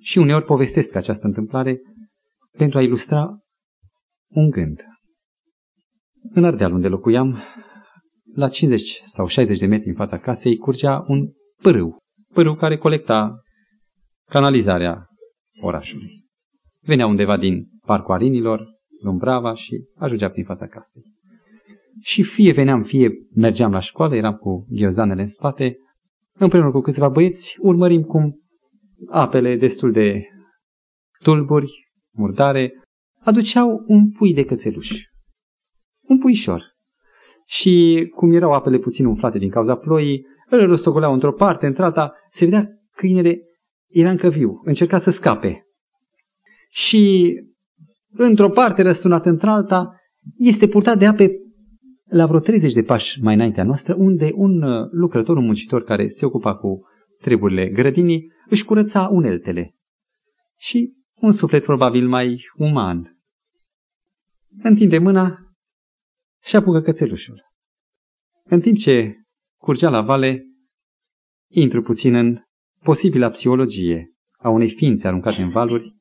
[0.00, 1.80] Și uneori povestesc această întâmplare
[2.56, 3.38] pentru a ilustra
[4.28, 4.82] un gând.
[6.32, 7.42] În Ardeal, unde locuiam,
[8.34, 11.28] la 50 sau 60 de metri în fața casei, curgea un
[11.62, 11.96] pârâu.
[12.32, 13.40] Pârâu care colecta
[14.30, 15.06] canalizarea
[15.60, 16.24] orașului.
[16.80, 18.66] Venea undeva din Parcul Arinilor,
[19.02, 21.02] Dumbrava și ajungea prin fața casei.
[22.02, 25.76] Și fie veneam, fie mergeam la școală, eram cu ghiozanele în spate,
[26.38, 28.30] împreună cu câțiva băieți, urmărim cum
[29.10, 30.28] apele destul de
[31.22, 31.72] tulburi,
[32.12, 32.72] murdare,
[33.24, 35.06] aduceau un pui de cățeluși.
[36.02, 36.76] Un puișor.
[37.50, 42.44] Și cum erau apele puțin umflate din cauza ploii, îl rostogoleau într-o parte, într-alta, se
[42.44, 43.40] vedea câinele
[43.88, 45.62] era încă viu, încerca să scape.
[46.70, 47.34] Și
[48.12, 50.00] într-o parte, răsturnat într-alta,
[50.36, 51.30] este purtat de ape
[52.10, 56.08] la vreo 30 de pași mai înaintea noastră, unde un uh, lucrător, un muncitor care
[56.08, 56.80] se ocupa cu
[57.20, 59.74] treburile grădinii, își curăța uneltele.
[60.58, 63.18] Și un suflet probabil mai uman.
[64.62, 65.38] Întinde mâna
[66.48, 67.42] și apucă cățelușul.
[68.44, 69.14] În timp ce
[69.60, 70.42] curgea la vale,
[71.50, 72.38] intru puțin în
[72.82, 75.94] posibila psihologie a unei ființe aruncate în valuri,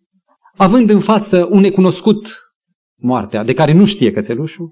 [0.56, 2.28] având în față un necunoscut
[3.00, 4.70] moartea, de care nu știe cățelușul,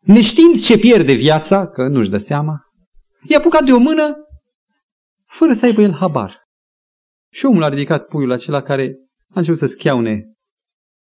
[0.00, 2.58] neștiind ce pierde viața, că nu-și dă seama,
[3.28, 4.16] i-a apucat de o mână
[5.26, 6.40] fără să aibă el habar.
[7.32, 8.96] Și omul a ridicat puiul acela care
[9.28, 10.24] a început să schiaune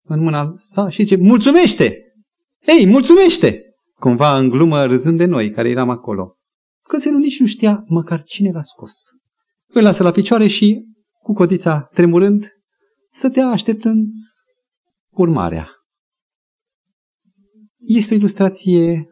[0.08, 1.98] în mâna sa și zice, mulțumește!
[2.66, 3.65] Ei, mulțumește!
[4.00, 6.36] Cumva în glumă râzând de noi care eram acolo.
[6.84, 8.92] Că nu nici nu știa măcar cine l-a scos.
[9.68, 10.86] Îl lasă la picioare și,
[11.24, 12.46] cu codița tremurând,
[13.12, 14.08] stătea așteptând
[15.10, 15.70] urmarea.
[17.80, 19.10] Este o ilustrație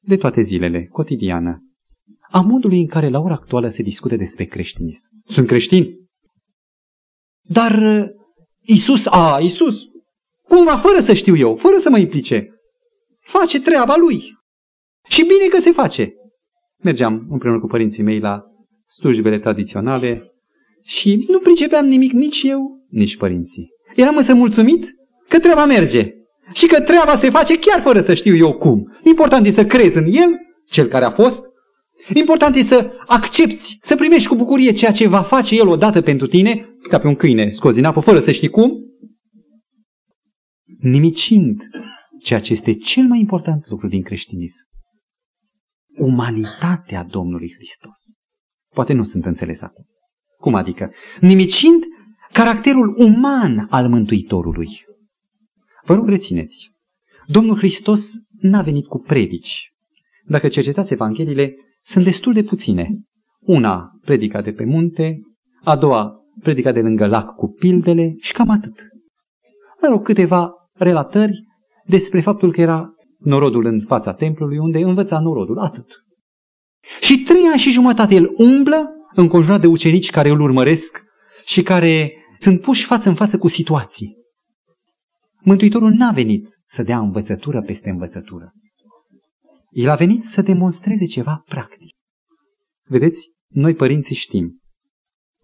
[0.00, 1.58] de toate zilele, cotidiană,
[2.30, 5.08] a modului în care la ora actuală se discută despre creștinism.
[5.24, 5.96] Sunt creștini?
[7.42, 8.06] Dar uh,
[8.60, 9.76] Isus, a, Isus,
[10.42, 12.53] cumva fără să știu eu, fără să mă implice,
[13.24, 14.22] face treaba lui.
[15.08, 16.12] Și bine că se face.
[16.82, 18.42] Mergeam împreună cu părinții mei la
[18.98, 20.32] slujbele tradiționale
[20.84, 23.68] și nu pricepeam nimic nici eu, nici părinții.
[23.94, 24.86] Eram însă mulțumit
[25.28, 26.12] că treaba merge
[26.52, 28.92] și că treaba se face chiar fără să știu eu cum.
[29.04, 30.30] Important e să crezi în el,
[30.70, 31.44] cel care a fost.
[32.14, 36.26] Important e să accepti, să primești cu bucurie ceea ce va face el odată pentru
[36.26, 38.72] tine, ca pe un câine scos din apă, fără să știi cum,
[40.80, 41.62] nimicind
[42.24, 44.62] ceea ce este cel mai important lucru din creștinism.
[45.96, 47.96] Umanitatea Domnului Hristos.
[48.74, 49.84] Poate nu sunt înțeles acum.
[50.38, 50.92] Cum adică?
[51.20, 51.82] Nimicind
[52.32, 54.68] caracterul uman al Mântuitorului.
[55.84, 56.70] Vă rog, rețineți.
[57.26, 58.10] Domnul Hristos
[58.40, 59.70] n-a venit cu predici.
[60.26, 62.88] Dacă cercetați Evangheliile, sunt destul de puține.
[63.40, 65.20] Una, predica de pe munte,
[65.62, 68.74] a doua, predica de lângă lac cu pildele și cam atât.
[69.80, 71.52] Mă rog, câteva relatări
[71.84, 75.86] despre faptul că era norodul în fața templului unde învăța norodul, atât.
[77.00, 81.02] Și trei ani și jumătate el umblă înconjurat de ucenici care îl urmăresc
[81.44, 84.16] și care sunt puși față în față cu situații.
[85.42, 88.52] Mântuitorul n-a venit să dea învățătură peste învățătură.
[89.70, 91.94] El a venit să demonstreze ceva practic.
[92.86, 94.58] Vedeți, noi părinții știm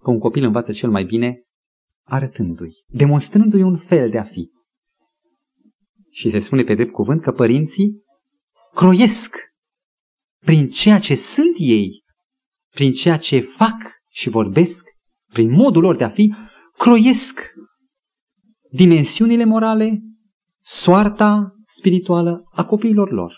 [0.03, 1.43] că un copil învață cel mai bine
[2.05, 4.51] arătându-i, demonstrându-i un fel de a fi.
[6.11, 8.03] Și se spune pe drept cuvânt că părinții
[8.75, 9.37] croiesc
[10.45, 12.03] prin ceea ce sunt ei,
[12.75, 13.77] prin ceea ce fac
[14.09, 14.85] și vorbesc,
[15.33, 16.35] prin modul lor de a fi,
[16.79, 17.41] croiesc
[18.71, 20.01] dimensiunile morale,
[20.63, 23.35] soarta spirituală a copiilor lor.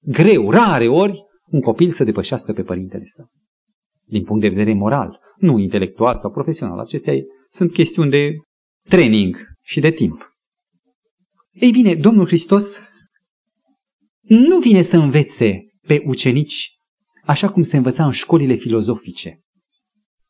[0.00, 3.24] Greu, rare ori, un copil să depășească pe părintele său.
[4.04, 6.78] Din punct de vedere moral, nu intelectual sau profesional.
[6.78, 7.14] Acestea
[7.50, 8.30] sunt chestiuni de
[8.88, 10.35] training și de timp.
[11.58, 12.76] Ei bine, Domnul Hristos
[14.20, 16.70] nu vine să învețe pe ucenici
[17.24, 19.40] așa cum se învăța în școlile filozofice.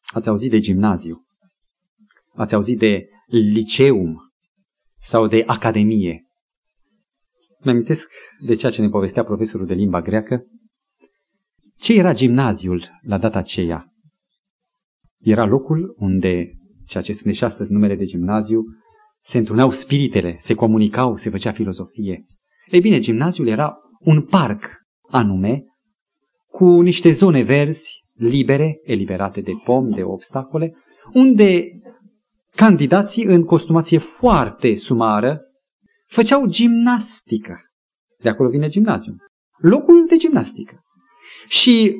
[0.07, 1.17] Ați auzit de gimnaziu,
[2.35, 4.17] ați auzit de liceum
[5.09, 6.23] sau de academie.
[7.62, 8.07] Mă amintesc
[8.41, 10.45] de ceea ce ne povestea profesorul de limba greacă
[11.79, 13.87] Ce era gimnaziul la data aceea?
[15.19, 16.51] Era locul unde,
[16.87, 18.61] ceea ce spune și astăzi numele de gimnaziu,
[19.29, 22.25] se întruneau spiritele, se comunicau, se făcea filozofie.
[22.71, 24.65] Ei bine, gimnaziul era un parc
[25.11, 25.65] anume,
[26.51, 30.77] cu niște zone verzi, libere, eliberate de pom, de obstacole,
[31.12, 31.65] unde
[32.55, 35.41] candidații în costumație foarte sumară
[36.07, 37.61] făceau gimnastică.
[38.23, 39.17] De acolo vine gimnaziul.
[39.59, 40.81] Locul de gimnastică.
[41.49, 41.95] Și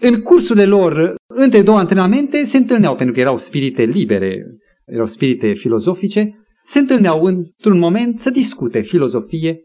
[0.00, 4.42] în cursurile lor, între două antrenamente, se întâlneau, pentru că erau spirite libere,
[4.86, 6.38] erau spirite filozofice,
[6.70, 9.60] se întâlneau într-un moment să discute filozofie.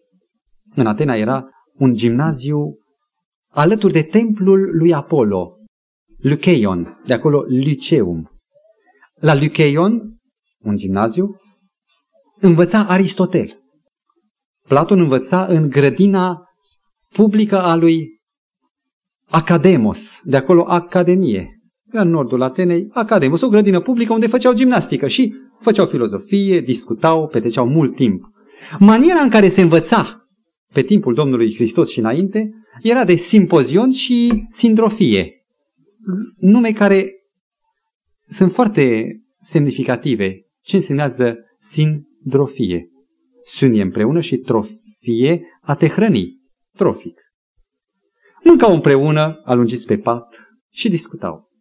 [0.76, 2.78] În Atena era un gimnaziu
[3.50, 5.58] alături de templul lui Apollo,
[6.22, 8.30] Lyceion, de acolo Lyceum.
[9.16, 10.02] La Lyceion,
[10.64, 11.36] un gimnaziu,
[12.40, 13.58] învăța Aristotel.
[14.68, 16.44] Platon învăța în grădina
[17.10, 18.22] publică a lui
[19.30, 21.58] Academos, de acolo Academie.
[21.92, 25.34] În nordul Atenei, Academos, o grădină publică unde făceau gimnastică și
[25.64, 28.24] făceau filozofie, discutau, petreceau mult timp.
[28.80, 30.28] Maniera în care se învăța
[30.74, 32.50] pe timpul Domnului Hristos și înainte
[32.82, 35.34] era de simpozion și sindrofie.
[36.38, 37.12] Nume care
[38.32, 39.06] sunt foarte
[39.50, 40.42] semnificative.
[40.62, 41.36] Ce însemnează
[41.72, 42.88] sindrofie?
[43.46, 46.42] Sunie împreună și trofie a te hrăni.
[46.76, 47.22] Trofic.
[48.44, 50.28] Mâncau împreună, alungiți pe pat
[50.72, 51.52] și discutau.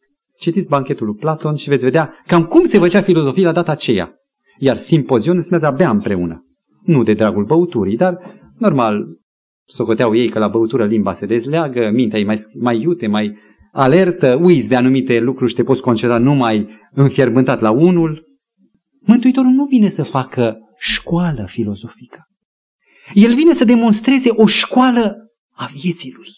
[0.42, 4.12] Citiți banchetul lui Platon și veți vedea cam cum se făcea filozofia la data aceea.
[4.58, 6.44] Iar simpozion înseamnă a bea împreună.
[6.84, 8.18] Nu de dragul băuturii, dar
[8.58, 9.06] normal,
[9.66, 13.38] socoteau ei că la băutură limba se dezleagă, mintea e mai, mai iute, mai
[13.72, 18.24] alertă, uiți de anumite lucruri și te poți concentra numai înfierbântat la unul.
[19.00, 22.26] Mântuitorul nu vine să facă școală filozofică.
[23.12, 25.16] El vine să demonstreze o școală
[25.54, 26.30] a vieții lui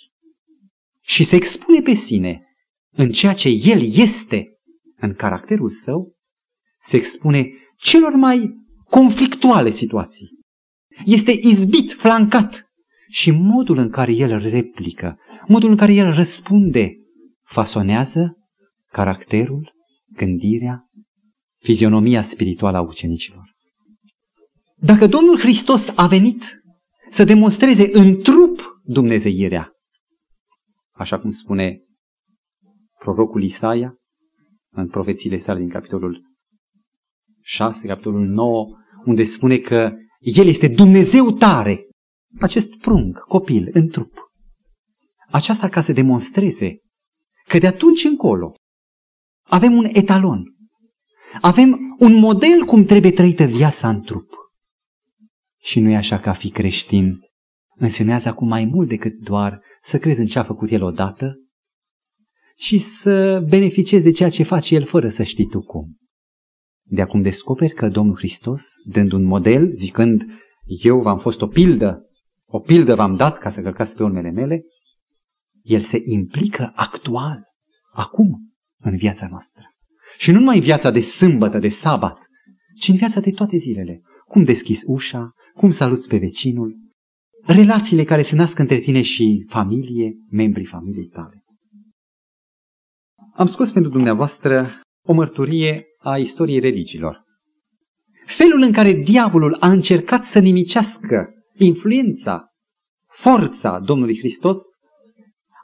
[1.00, 2.43] și se expune pe sine
[2.96, 4.48] în ceea ce el este
[4.96, 6.12] în caracterul său,
[6.86, 8.54] se expune celor mai
[8.84, 10.28] conflictuale situații.
[11.04, 12.64] Este izbit, flancat
[13.08, 16.92] și modul în care el replică, modul în care el răspunde,
[17.42, 18.36] fasonează
[18.90, 19.72] caracterul,
[20.16, 20.84] gândirea,
[21.58, 23.52] fizionomia spirituală a ucenicilor.
[24.76, 26.42] Dacă Domnul Hristos a venit
[27.10, 29.72] să demonstreze în trup Dumnezeirea,
[30.92, 31.78] așa cum spune
[33.04, 33.94] prorocul Isaia
[34.70, 36.22] în profețiile sale din capitolul
[37.42, 38.66] 6, capitolul 9,
[39.04, 41.86] unde spune că El este Dumnezeu tare,
[42.40, 44.12] acest prunc, copil, în trup.
[45.30, 46.78] Aceasta ca să demonstreze
[47.48, 48.54] că de atunci încolo
[49.42, 50.42] avem un etalon,
[51.40, 54.28] avem un model cum trebuie trăită viața în trup.
[55.62, 57.18] Și nu e așa ca fi creștin
[57.76, 61.43] însemnează acum mai mult decât doar să crezi în ce a făcut el odată
[62.56, 65.96] și să beneficiezi de ceea ce face el fără să știi tu cum.
[66.86, 70.22] De acum descoperi că Domnul Hristos, dând un model, zicând,
[70.82, 72.08] eu v-am fost o pildă,
[72.46, 74.62] o pildă v-am dat ca să călcați pe urmele mele,
[75.62, 77.42] el se implică actual,
[77.92, 79.62] acum, în viața noastră.
[80.18, 82.18] Și nu numai în viața de sâmbătă, de sabat,
[82.80, 84.00] ci în viața de toate zilele.
[84.26, 86.76] Cum deschizi ușa, cum saluți pe vecinul,
[87.46, 91.43] relațiile care se nasc între tine și familie, membrii familiei tale.
[93.36, 97.22] Am scos pentru dumneavoastră o mărturie a istoriei religilor.
[98.36, 102.48] Felul în care diavolul a încercat să nimicească influența,
[103.06, 104.58] forța Domnului Hristos,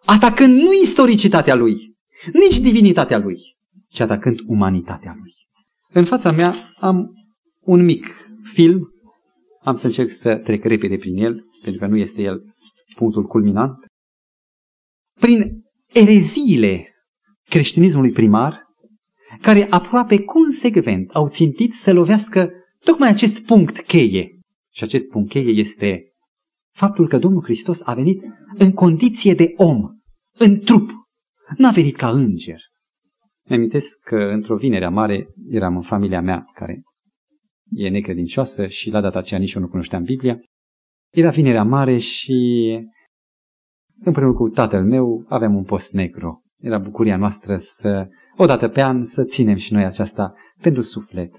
[0.04, 1.94] atacând nu istoricitatea lui,
[2.32, 3.38] nici divinitatea lui,
[3.88, 5.34] ci atacând umanitatea lui.
[5.92, 7.12] În fața mea am
[7.60, 8.06] un mic
[8.52, 8.88] film,
[9.62, 12.54] am să încerc să trec repede prin el, pentru că nu este el
[12.96, 13.76] punctul culminant.
[15.20, 16.89] Prin ereziile
[17.50, 18.62] creștinismului primar,
[19.40, 22.50] care aproape consecvent au țintit să lovească
[22.84, 24.30] tocmai acest punct cheie.
[24.72, 26.04] Și acest punct cheie este
[26.76, 28.22] faptul că Domnul Hristos a venit
[28.58, 29.88] în condiție de om,
[30.38, 30.90] în trup.
[31.56, 32.60] N-a venit ca înger.
[33.48, 36.82] Mi amintesc că într-o vinere mare eram în familia mea, care
[37.70, 40.40] e necredincioasă și la data aceea nici eu nu cunoșteam Biblia.
[41.10, 42.38] Era vinerea mare și
[44.04, 46.39] împreună cu tatăl meu aveam un post negru.
[46.60, 51.30] Era bucuria noastră să, odată pe an, să ținem și noi aceasta pentru suflet.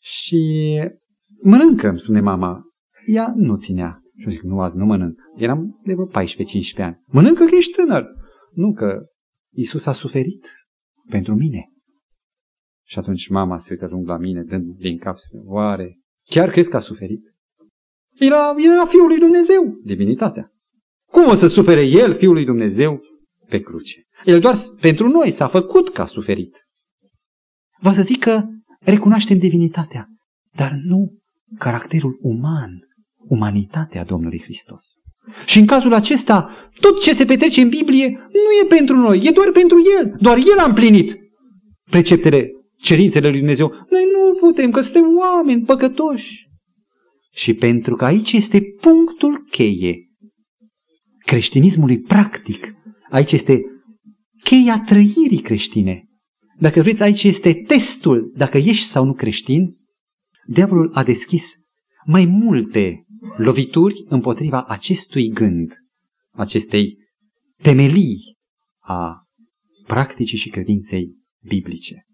[0.00, 0.40] Și
[1.42, 2.62] mănâncă, îmi spune mama.
[3.06, 4.00] Ea nu ținea.
[4.16, 5.18] Și eu zic, nu, azi nu mănânc.
[5.36, 6.10] Eram de vreo 14-15
[6.76, 7.00] ani.
[7.06, 8.04] Mănâncă că ești tânăr.
[8.54, 9.04] Nu, că
[9.52, 10.46] Isus a suferit
[11.08, 11.68] pentru mine.
[12.86, 16.76] Și atunci mama se uită lung la mine, dând din cap, oare, chiar crezi că
[16.76, 17.20] a suferit?
[18.18, 20.48] Era, era Fiul lui Dumnezeu, divinitatea.
[21.10, 23.00] Cum o să sufere El, Fiul lui Dumnezeu,
[23.50, 24.02] pe cruce.
[24.24, 26.56] El doar pentru noi s-a făcut ca suferit.
[27.80, 28.42] Va să zic că
[28.80, 30.06] recunoaștem divinitatea,
[30.56, 31.12] dar nu
[31.58, 32.70] caracterul uman,
[33.28, 34.82] umanitatea Domnului Hristos.
[35.46, 39.30] Și în cazul acesta, tot ce se petrece în Biblie nu e pentru noi, e
[39.30, 40.16] doar pentru El.
[40.20, 41.16] Doar El a împlinit
[41.90, 43.68] preceptele, cerințele lui Dumnezeu.
[43.68, 46.48] Noi nu putem, că suntem oameni păcătoși.
[47.34, 50.10] Și pentru că aici este punctul cheie
[51.24, 52.74] creștinismului practic,
[53.10, 53.60] aici este
[54.42, 56.04] cheia trăirii creștine.
[56.58, 59.76] Dacă vreți, aici este testul dacă ești sau nu creștin.
[60.46, 61.44] Diavolul a deschis
[62.04, 63.04] mai multe
[63.36, 65.72] lovituri împotriva acestui gând,
[66.30, 66.96] acestei
[67.62, 68.36] temelii
[68.78, 69.16] a
[69.86, 71.08] practicii și credinței
[71.48, 72.04] biblice.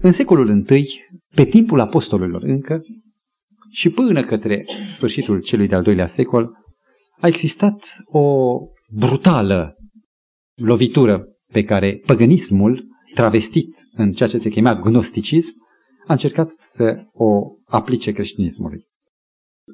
[0.00, 1.00] În secolul I,
[1.34, 2.82] pe timpul apostolilor încă,
[3.70, 6.50] și până către sfârșitul celui de-al doilea secol,
[7.20, 8.56] a existat o
[8.94, 9.76] brutală
[10.54, 12.84] lovitură pe care păgânismul,
[13.14, 15.52] travestit în ceea ce se chema gnosticism,
[16.06, 18.84] a încercat să o aplice creștinismului.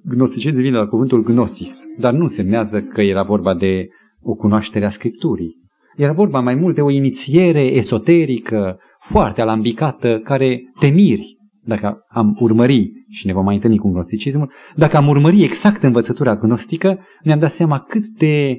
[0.05, 3.89] Gnosticism vine la cuvântul gnosis, dar nu semnează că era vorba de
[4.21, 5.57] o cunoaștere a Scripturii.
[5.97, 8.79] Era vorba mai mult de o inițiere esoterică,
[9.11, 11.39] foarte alambicată, care te miri
[11.69, 16.37] dacă am urmări, și ne vom mai întâlni cu gnosticismul, dacă am urmări exact învățătura
[16.37, 18.59] gnostică, ne-am dat seama cât de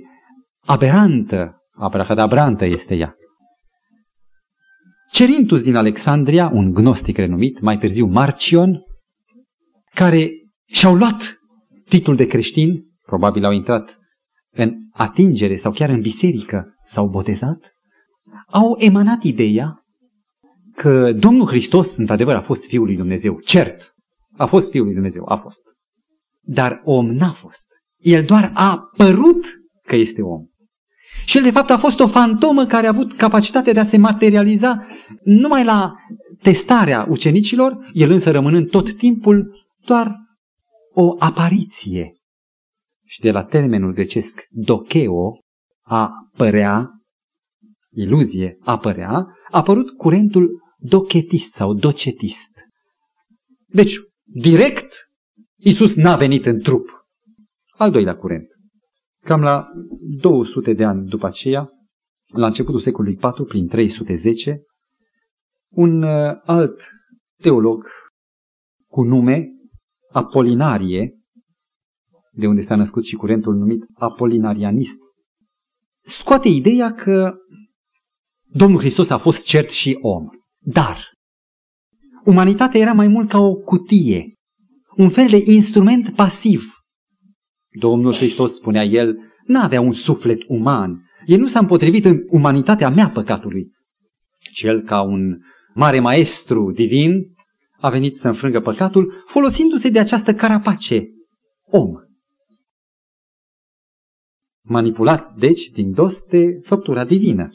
[0.66, 3.16] aberantă, abracadabrantă este ea.
[5.12, 8.82] Cerintus din Alexandria, un gnostic renumit, mai târziu Marcion,
[9.94, 10.32] care
[10.66, 11.40] și-au luat
[11.86, 13.94] titlul de creștin, probabil au intrat
[14.52, 17.60] în atingere sau chiar în biserică, s-au botezat,
[18.48, 19.84] au emanat ideea
[20.76, 23.40] că Domnul Hristos, într-adevăr, a fost Fiul lui Dumnezeu.
[23.40, 23.94] Cert,
[24.38, 25.62] a fost Fiul lui Dumnezeu, a fost.
[26.42, 27.68] Dar om n-a fost.
[27.98, 29.46] El doar a părut
[29.84, 30.46] că este om.
[31.30, 33.98] Și el, de fapt, a fost o fantomă care a avut capacitatea de a se
[33.98, 34.88] materializa
[35.24, 35.94] numai la
[36.42, 40.16] testarea ucenicilor, el însă rămânând tot timpul doar
[40.94, 42.14] o apariție.
[43.06, 45.40] Și de la termenul grecesc dokeo,
[45.82, 46.90] a părea,
[47.92, 52.54] iluzie, a părea, a apărut curentul dochetist sau docetist.
[53.68, 54.94] Deci, direct,
[55.58, 56.90] Isus n-a venit în trup.
[57.78, 58.59] Al doilea curent.
[59.26, 59.68] Cam la
[60.00, 61.70] 200 de ani după aceea,
[62.34, 64.62] la începutul secolului IV, prin 310,
[65.70, 66.80] un uh, alt
[67.42, 67.88] teolog
[68.88, 69.48] cu nume
[70.12, 71.14] Apolinarie,
[72.32, 74.98] de unde s-a născut și curentul numit apolinarianist,
[76.20, 77.34] scoate ideea că
[78.52, 80.28] Domnul Hristos a fost cert și om.
[80.60, 81.10] Dar
[82.26, 84.34] umanitatea era mai mult ca o cutie,
[84.96, 86.62] un fel de instrument pasiv.
[87.80, 91.04] Domnul Hristos, spunea el, n-avea un suflet uman.
[91.26, 93.72] El nu s-a împotrivit în umanitatea mea păcatului.
[94.52, 95.38] Și el, ca un
[95.74, 97.26] mare maestru divin,
[97.80, 101.08] a venit să înfrângă păcatul folosindu-se de această carapace,
[101.72, 101.92] om.
[104.64, 107.52] Manipulat, deci, din dos de făptura divină.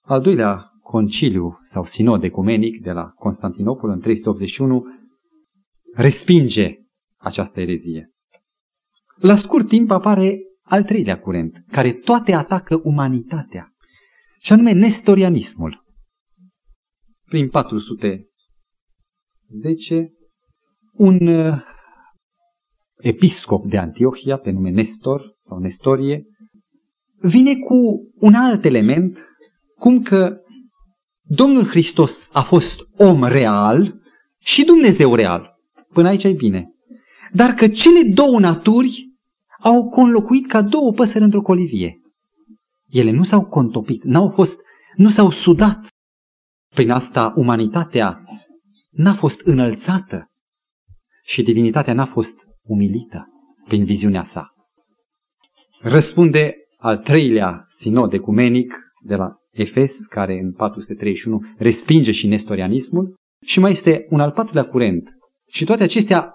[0.00, 4.84] Al doilea conciliu sau sinod ecumenic de la Constantinopol în 381
[5.94, 6.76] respinge
[7.16, 8.10] această erezie.
[9.22, 13.68] La scurt timp apare al treilea curent, care toate atacă umanitatea,
[14.40, 15.84] și anume nestorianismul.
[17.24, 20.12] Prin 410,
[20.92, 21.62] un uh,
[22.96, 26.24] episcop de Antiohia, pe nume Nestor sau Nestorie,
[27.20, 29.18] vine cu un alt element,
[29.78, 30.36] cum că
[31.22, 34.00] Domnul Hristos a fost om real
[34.38, 35.56] și Dumnezeu real.
[35.92, 36.66] Până aici e bine.
[37.32, 39.10] Dar că cele două naturi
[39.62, 42.00] au conlocuit ca două păsări într-o colivie.
[42.88, 44.60] Ele nu s-au contopit, n-au fost,
[44.96, 45.86] nu s-au sudat.
[46.74, 48.24] Prin asta umanitatea
[48.90, 50.26] n-a fost înălțată
[51.24, 53.26] și divinitatea n-a fost umilită
[53.64, 54.50] prin viziunea sa.
[55.80, 63.60] Răspunde al treilea sinod ecumenic de la Efes, care în 431 respinge și nestorianismul, și
[63.60, 65.08] mai este un al patrulea curent.
[65.50, 66.32] Și toate acestea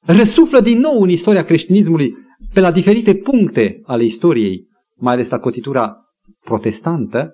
[0.00, 2.14] răsuflă din nou în istoria creștinismului
[2.52, 4.66] pe la diferite puncte ale istoriei,
[4.96, 5.96] mai ales la cotitura
[6.44, 7.32] protestantă,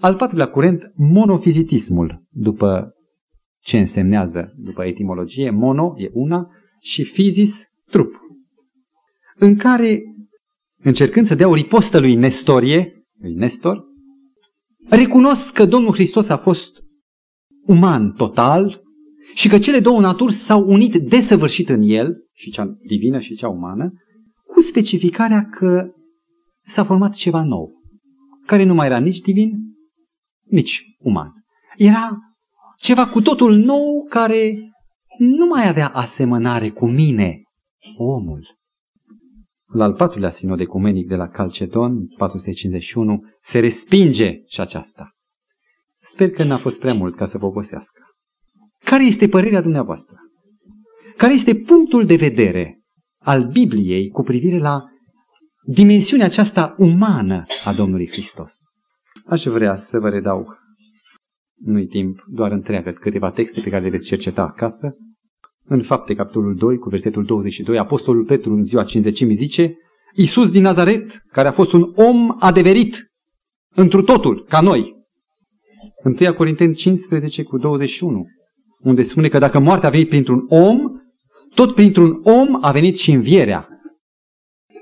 [0.00, 2.94] al patrulea curent, monofizitismul, după
[3.60, 6.48] ce însemnează, după etimologie, mono e una
[6.80, 7.50] și fizis
[7.90, 8.14] trup,
[9.34, 10.00] în care,
[10.82, 13.84] încercând să dea o ripostă lui Nestorie, lui Nestor,
[14.90, 16.70] recunosc că Domnul Hristos a fost
[17.66, 18.82] uman total
[19.34, 23.48] și că cele două naturi s-au unit desăvârșit în el, și cea divină și cea
[23.48, 23.92] umană,
[24.54, 25.90] cu specificarea că
[26.66, 27.72] s-a format ceva nou.
[28.46, 29.52] care nu mai era nici divin,
[30.42, 31.32] nici uman.
[31.76, 32.18] Era
[32.78, 34.54] ceva cu totul nou care
[35.18, 37.42] nu mai avea asemănare cu mine,
[37.96, 38.46] omul.
[39.72, 45.10] La al patrulea sinod ecumenic de la Calcedon, 451, se respinge și aceasta.
[46.00, 48.00] Sper că n-a fost prea mult ca să vă obosească.
[48.84, 50.16] Care este părerea dumneavoastră?
[51.16, 52.83] Care este punctul de vedere
[53.24, 54.82] al Bibliei cu privire la
[55.66, 58.50] dimensiunea aceasta umană a Domnului Hristos?
[59.26, 60.46] Aș vrea să vă redau,
[61.64, 64.96] nu-i timp, doar întreagă câteva texte pe care le veți cerceta acasă.
[65.66, 69.74] În fapte, capitolul 2, cu versetul 22, Apostolul Petru în ziua cinzecimii zice,
[70.14, 72.96] Iisus din Nazaret, care a fost un om adeverit,
[73.74, 74.92] întru totul, ca noi.
[76.20, 78.22] 1 Corinteni 15 cu 21,
[78.78, 80.78] unde spune că dacă moartea a venit printr-un om,
[81.54, 83.68] tot printr-un om a venit și învierea.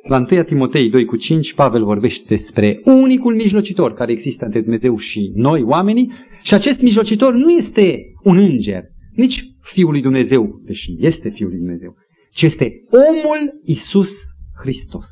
[0.09, 4.97] La 1 Timotei 2 cu 5, Pavel vorbește despre unicul mijlocitor care există între Dumnezeu
[4.99, 6.13] și noi, oamenii,
[6.43, 8.83] și acest mijlocitor nu este un înger,
[9.15, 11.95] nici Fiul lui Dumnezeu, deși este Fiul lui Dumnezeu,
[12.33, 14.11] ci este omul Isus
[14.61, 15.07] Hristos.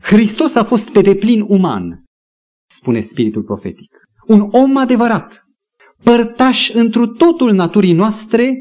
[0.00, 2.04] Hristos a fost pe deplin uman,
[2.76, 3.90] spune spiritul profetic.
[4.26, 5.42] Un om adevărat,
[6.02, 8.54] părtaș întru totul naturii noastre,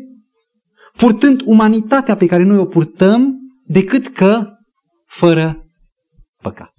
[1.01, 4.47] purtând umanitatea pe care noi o purtăm, decât că
[5.19, 5.55] fără
[6.41, 6.73] păcat.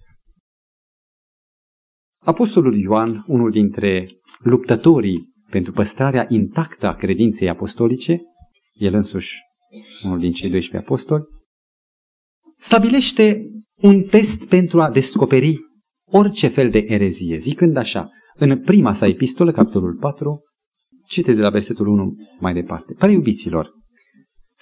[2.24, 4.08] Apostolul Ioan, unul dintre
[4.38, 8.20] luptătorii pentru păstrarea intactă a credinței apostolice,
[8.72, 9.30] el însuși
[10.04, 11.24] unul din cei 12 apostoli,
[12.58, 13.42] stabilește
[13.76, 15.56] un test pentru a descoperi
[16.04, 20.42] orice fel de erezie, zicând așa, în prima sa epistolă, capitolul 4,
[21.08, 22.94] cite de la versetul 1 mai departe.
[22.98, 23.80] Prea iubiților,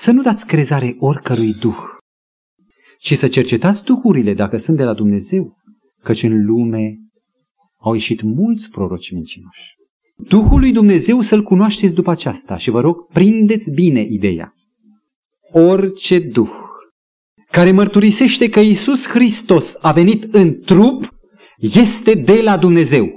[0.01, 1.79] să nu dați crezare oricărui duh,
[2.99, 5.53] ci să cercetați duhurile dacă sunt de la Dumnezeu,
[6.03, 6.97] căci în lume
[7.81, 9.75] au ieșit mulți proroci mincinoși.
[10.17, 14.53] Duhul lui Dumnezeu să-L cunoașteți după aceasta și vă rog, prindeți bine ideea.
[15.53, 16.51] Orice duh
[17.51, 21.09] care mărturisește că Isus Hristos a venit în trup
[21.57, 23.09] este de la Dumnezeu.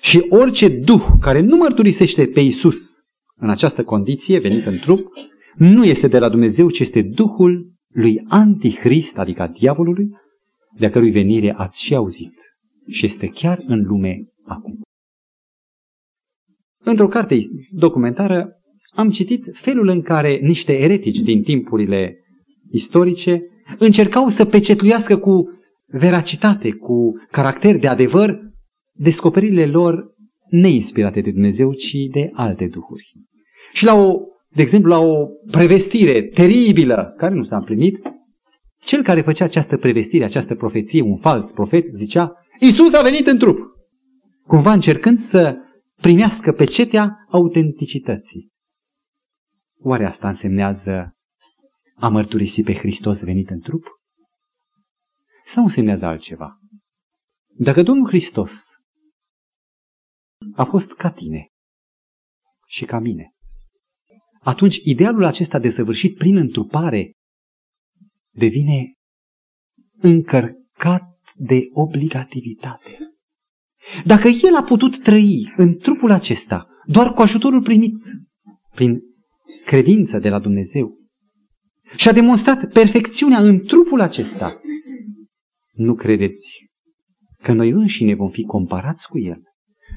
[0.00, 2.76] Și orice duh care nu mărturisește pe Isus
[3.36, 5.12] în această condiție, venit în trup,
[5.56, 10.08] nu este de la Dumnezeu, ci este Duhul lui Antichrist, adică a diavolului,
[10.78, 12.32] de-a cărui venire ați și auzit.
[12.90, 14.82] Și este chiar în lume acum.
[16.78, 18.48] Într-o carte documentară
[18.94, 22.18] am citit felul în care niște eretici din timpurile
[22.70, 23.42] istorice
[23.78, 25.44] încercau să pecetluiască cu
[25.86, 28.40] veracitate, cu caracter de adevăr,
[28.92, 30.14] descoperirile lor
[30.48, 33.12] neinspirate de Dumnezeu, ci de alte duhuri.
[33.72, 34.18] Și la o,
[34.54, 37.98] de exemplu, la o prevestire teribilă, care nu s-a împlinit,
[38.80, 43.38] cel care făcea această prevestire, această profeție, un fals profet, zicea, Isus a venit în
[43.38, 43.58] trup.
[44.46, 45.56] Cumva încercând să
[45.96, 48.52] primească pecetea autenticității.
[49.78, 51.16] Oare asta însemnează
[51.96, 53.84] a mărturisi pe Hristos venit în trup?
[55.54, 56.52] Sau însemnează altceva?
[57.56, 58.50] Dacă Domnul Hristos
[60.54, 61.48] a fost ca tine
[62.66, 63.33] și ca mine,
[64.44, 67.12] atunci idealul acesta desăvârșit prin întrupare
[68.30, 68.92] devine
[70.00, 71.02] încărcat
[71.34, 72.98] de obligativitate.
[74.04, 77.94] Dacă el a putut trăi în trupul acesta doar cu ajutorul primit
[78.74, 79.00] prin
[79.66, 80.88] credință de la Dumnezeu
[81.96, 84.60] și a demonstrat perfecțiunea în trupul acesta,
[85.72, 86.68] nu credeți
[87.42, 89.42] că noi înșine vom fi comparați cu el,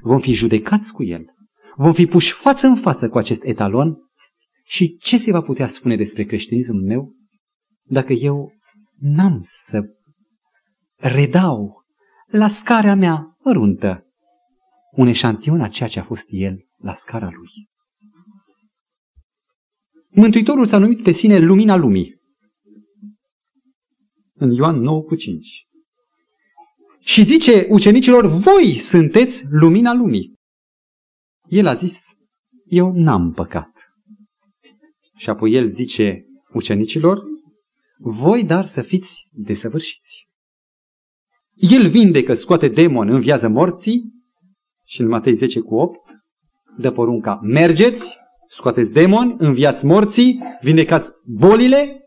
[0.02, 1.26] vom fi judecați cu el,
[1.76, 3.96] vom fi puși față în față cu acest etalon
[4.68, 7.14] și ce se va putea spune despre creștinismul meu
[7.84, 8.52] dacă eu
[9.00, 9.82] n-am să
[10.96, 11.84] redau
[12.28, 14.06] la scara mea măruntă
[14.92, 17.50] un eșantion a ceea ce a fost el la scara lui.
[20.10, 22.16] Mântuitorul s-a numit pe sine lumina lumii.
[24.34, 25.48] În Ioan 9 cu 5.
[27.00, 30.34] Și zice ucenicilor, voi sunteți lumina lumii.
[31.48, 31.94] El a zis,
[32.66, 33.77] eu n-am păcat.
[35.18, 37.24] Și apoi el zice ucenicilor,
[38.00, 40.28] voi dar să fiți desăvârșiți.
[41.54, 44.02] El vindecă, scoate demon, înviază morții
[44.86, 46.00] și în Matei 10 cu 8
[46.78, 52.02] dă porunca, mergeți, scoateți demon, înviați morții, vindecați bolile.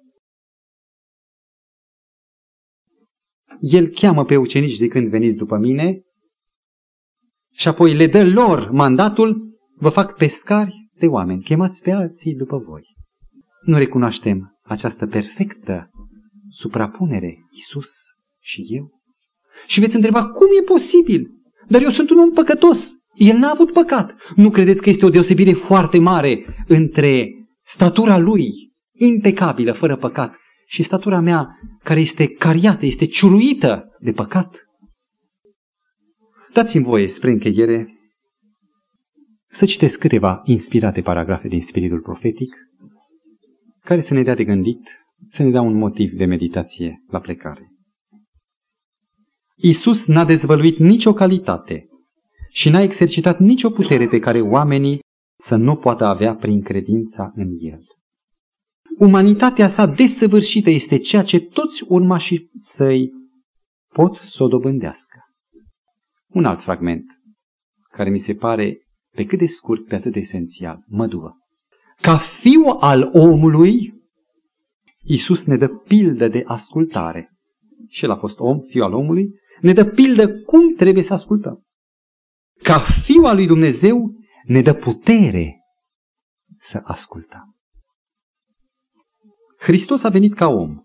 [3.60, 6.00] El cheamă pe ucenici de când veniți după mine
[7.52, 9.36] și apoi le dă lor mandatul,
[9.76, 12.82] vă fac pescari de oameni, chemați pe alții după voi.
[13.60, 15.90] Nu recunoaștem această perfectă
[16.50, 17.88] suprapunere, Isus
[18.40, 18.90] și eu?
[19.66, 21.28] Și veți întreba, cum e posibil?
[21.68, 22.88] Dar eu sunt un om păcătos.
[23.14, 24.14] El n-a avut păcat.
[24.36, 27.28] Nu credeți că este o deosebire foarte mare între
[27.62, 28.50] statura lui,
[28.92, 30.34] impecabilă, fără păcat,
[30.66, 31.48] și statura mea,
[31.84, 34.56] care este cariată, este ciuruită de păcat?
[36.52, 37.94] Dați-mi voie, spre încheiere,
[39.48, 42.54] să citesc câteva inspirate paragrafe din spiritul profetic,
[43.90, 44.88] care să ne dea de gândit,
[45.30, 47.68] să ne dea un motiv de meditație la plecare.
[49.56, 51.88] Isus n-a dezvăluit nicio calitate
[52.50, 55.00] și n-a exercitat nicio putere pe care oamenii
[55.36, 57.80] să nu poată avea prin credința în El.
[58.98, 63.10] Umanitatea sa desăvârșită este ceea ce toți urmașii săi
[63.94, 65.18] pot să o dobândească.
[66.28, 67.04] Un alt fragment,
[67.88, 68.78] care mi se pare
[69.16, 71.34] pe cât de scurt, pe atât de esențial, măduvă.
[72.00, 73.94] Ca fiu al omului,
[75.02, 77.30] Iisus ne dă pildă de ascultare.
[77.88, 79.28] Și el a fost om, fiu al omului,
[79.60, 81.64] ne dă pildă cum trebuie să ascultăm.
[82.62, 84.10] Ca fiu al lui Dumnezeu,
[84.44, 85.60] ne dă putere
[86.70, 87.54] să ascultăm.
[89.58, 90.84] Hristos a venit ca om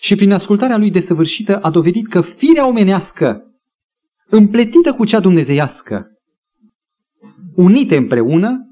[0.00, 3.42] și prin ascultarea lui desăvârșită a dovedit că firea omenească,
[4.26, 6.06] împletită cu cea dumnezeiască,
[7.54, 8.67] unite împreună,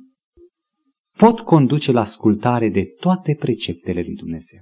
[1.17, 4.61] pot conduce la ascultare de toate preceptele lui Dumnezeu.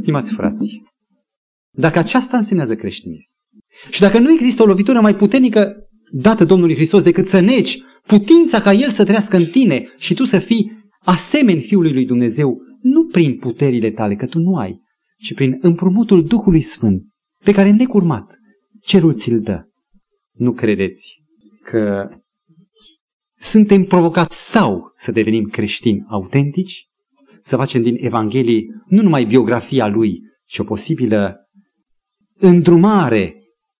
[0.00, 0.82] Stimați frați,
[1.70, 3.28] dacă aceasta însemnează creștinism
[3.90, 5.76] și dacă nu există o lovitură mai puternică
[6.10, 10.24] dată Domnului Hristos decât să negi putința ca El să trăiască în tine și tu
[10.24, 10.72] să fii
[11.04, 14.80] asemeni Fiului lui Dumnezeu, nu prin puterile tale, că tu nu ai,
[15.18, 17.02] ci prin împrumutul Duhului Sfânt,
[17.44, 18.38] pe care necurmat
[18.80, 19.62] cerul ți-l dă.
[20.32, 21.22] Nu credeți
[21.64, 22.08] că
[23.34, 26.86] suntem provocați sau să devenim creștini autentici,
[27.40, 31.36] să facem din Evanghelie nu numai biografia lui, ci o posibilă
[32.38, 33.34] îndrumare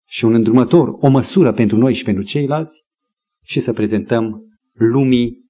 [0.08, 2.84] și un îndrumător, o măsură pentru noi și pentru ceilalți
[3.44, 4.42] și să prezentăm
[4.72, 5.46] lumii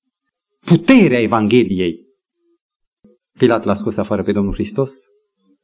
[0.64, 2.06] puterea Evangheliei.
[3.38, 4.90] Pilat l-a scos afară pe Domnul Hristos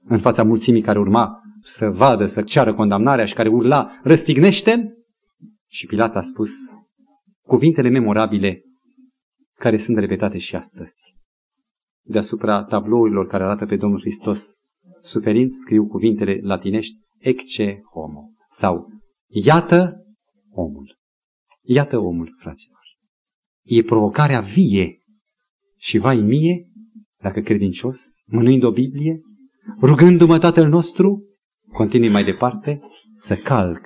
[0.06, 4.94] în fața mulțimii care urma să vadă, să ceară condamnarea și care urla, răstignește
[5.68, 6.50] Și Pilat a spus,
[7.46, 8.62] cuvintele memorabile
[9.58, 10.92] care sunt repetate și astăzi.
[12.02, 14.38] Deasupra tablourilor care arată pe Domnul Hristos
[15.02, 18.88] suferind, scriu cuvintele latinești ecce homo sau
[19.28, 20.04] iată
[20.50, 20.96] omul.
[21.62, 22.80] Iată omul, fraților.
[23.62, 24.90] E provocarea vie
[25.78, 26.66] și vai mie,
[27.20, 29.20] dacă credincios, mânuind o Biblie,
[29.80, 31.22] rugându-mă Tatăl nostru,
[31.72, 32.80] continui mai departe,
[33.26, 33.80] să calc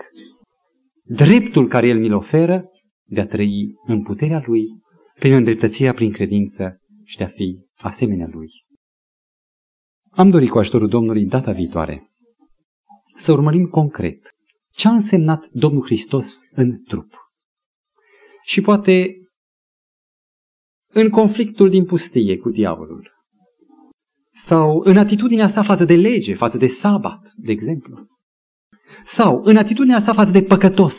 [1.05, 2.65] dreptul care El mi-l oferă
[3.05, 4.67] de a trăi în puterea Lui,
[5.19, 8.49] prin îndreptățirea prin credință și de a fi asemenea Lui.
[10.11, 12.11] Am dorit cu ajutorul Domnului data viitoare
[13.17, 14.21] să urmărim concret
[14.73, 17.13] ce a însemnat Domnul Hristos în trup.
[18.43, 19.13] Și poate
[20.93, 23.11] în conflictul din pustie cu diavolul,
[24.45, 28.07] sau în atitudinea sa față de lege, față de sabat, de exemplu,
[29.05, 30.97] sau în atitudinea sa față de păcătos,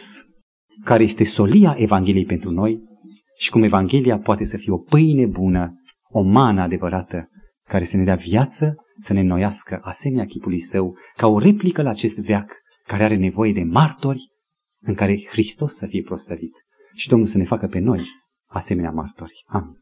[0.84, 2.89] care este solia Evangheliei pentru noi
[3.40, 5.74] și cum Evanghelia poate să fie o pâine bună,
[6.10, 7.30] o mană adevărată,
[7.64, 11.90] care să ne dea viață, să ne înnoiască asemenea chipului său, ca o replică la
[11.90, 12.52] acest veac
[12.88, 14.22] care are nevoie de martori
[14.82, 16.54] în care Hristos să fie prostăvit
[16.96, 18.06] și Domnul să ne facă pe noi
[18.48, 19.44] asemenea martori.
[19.46, 19.79] Amin.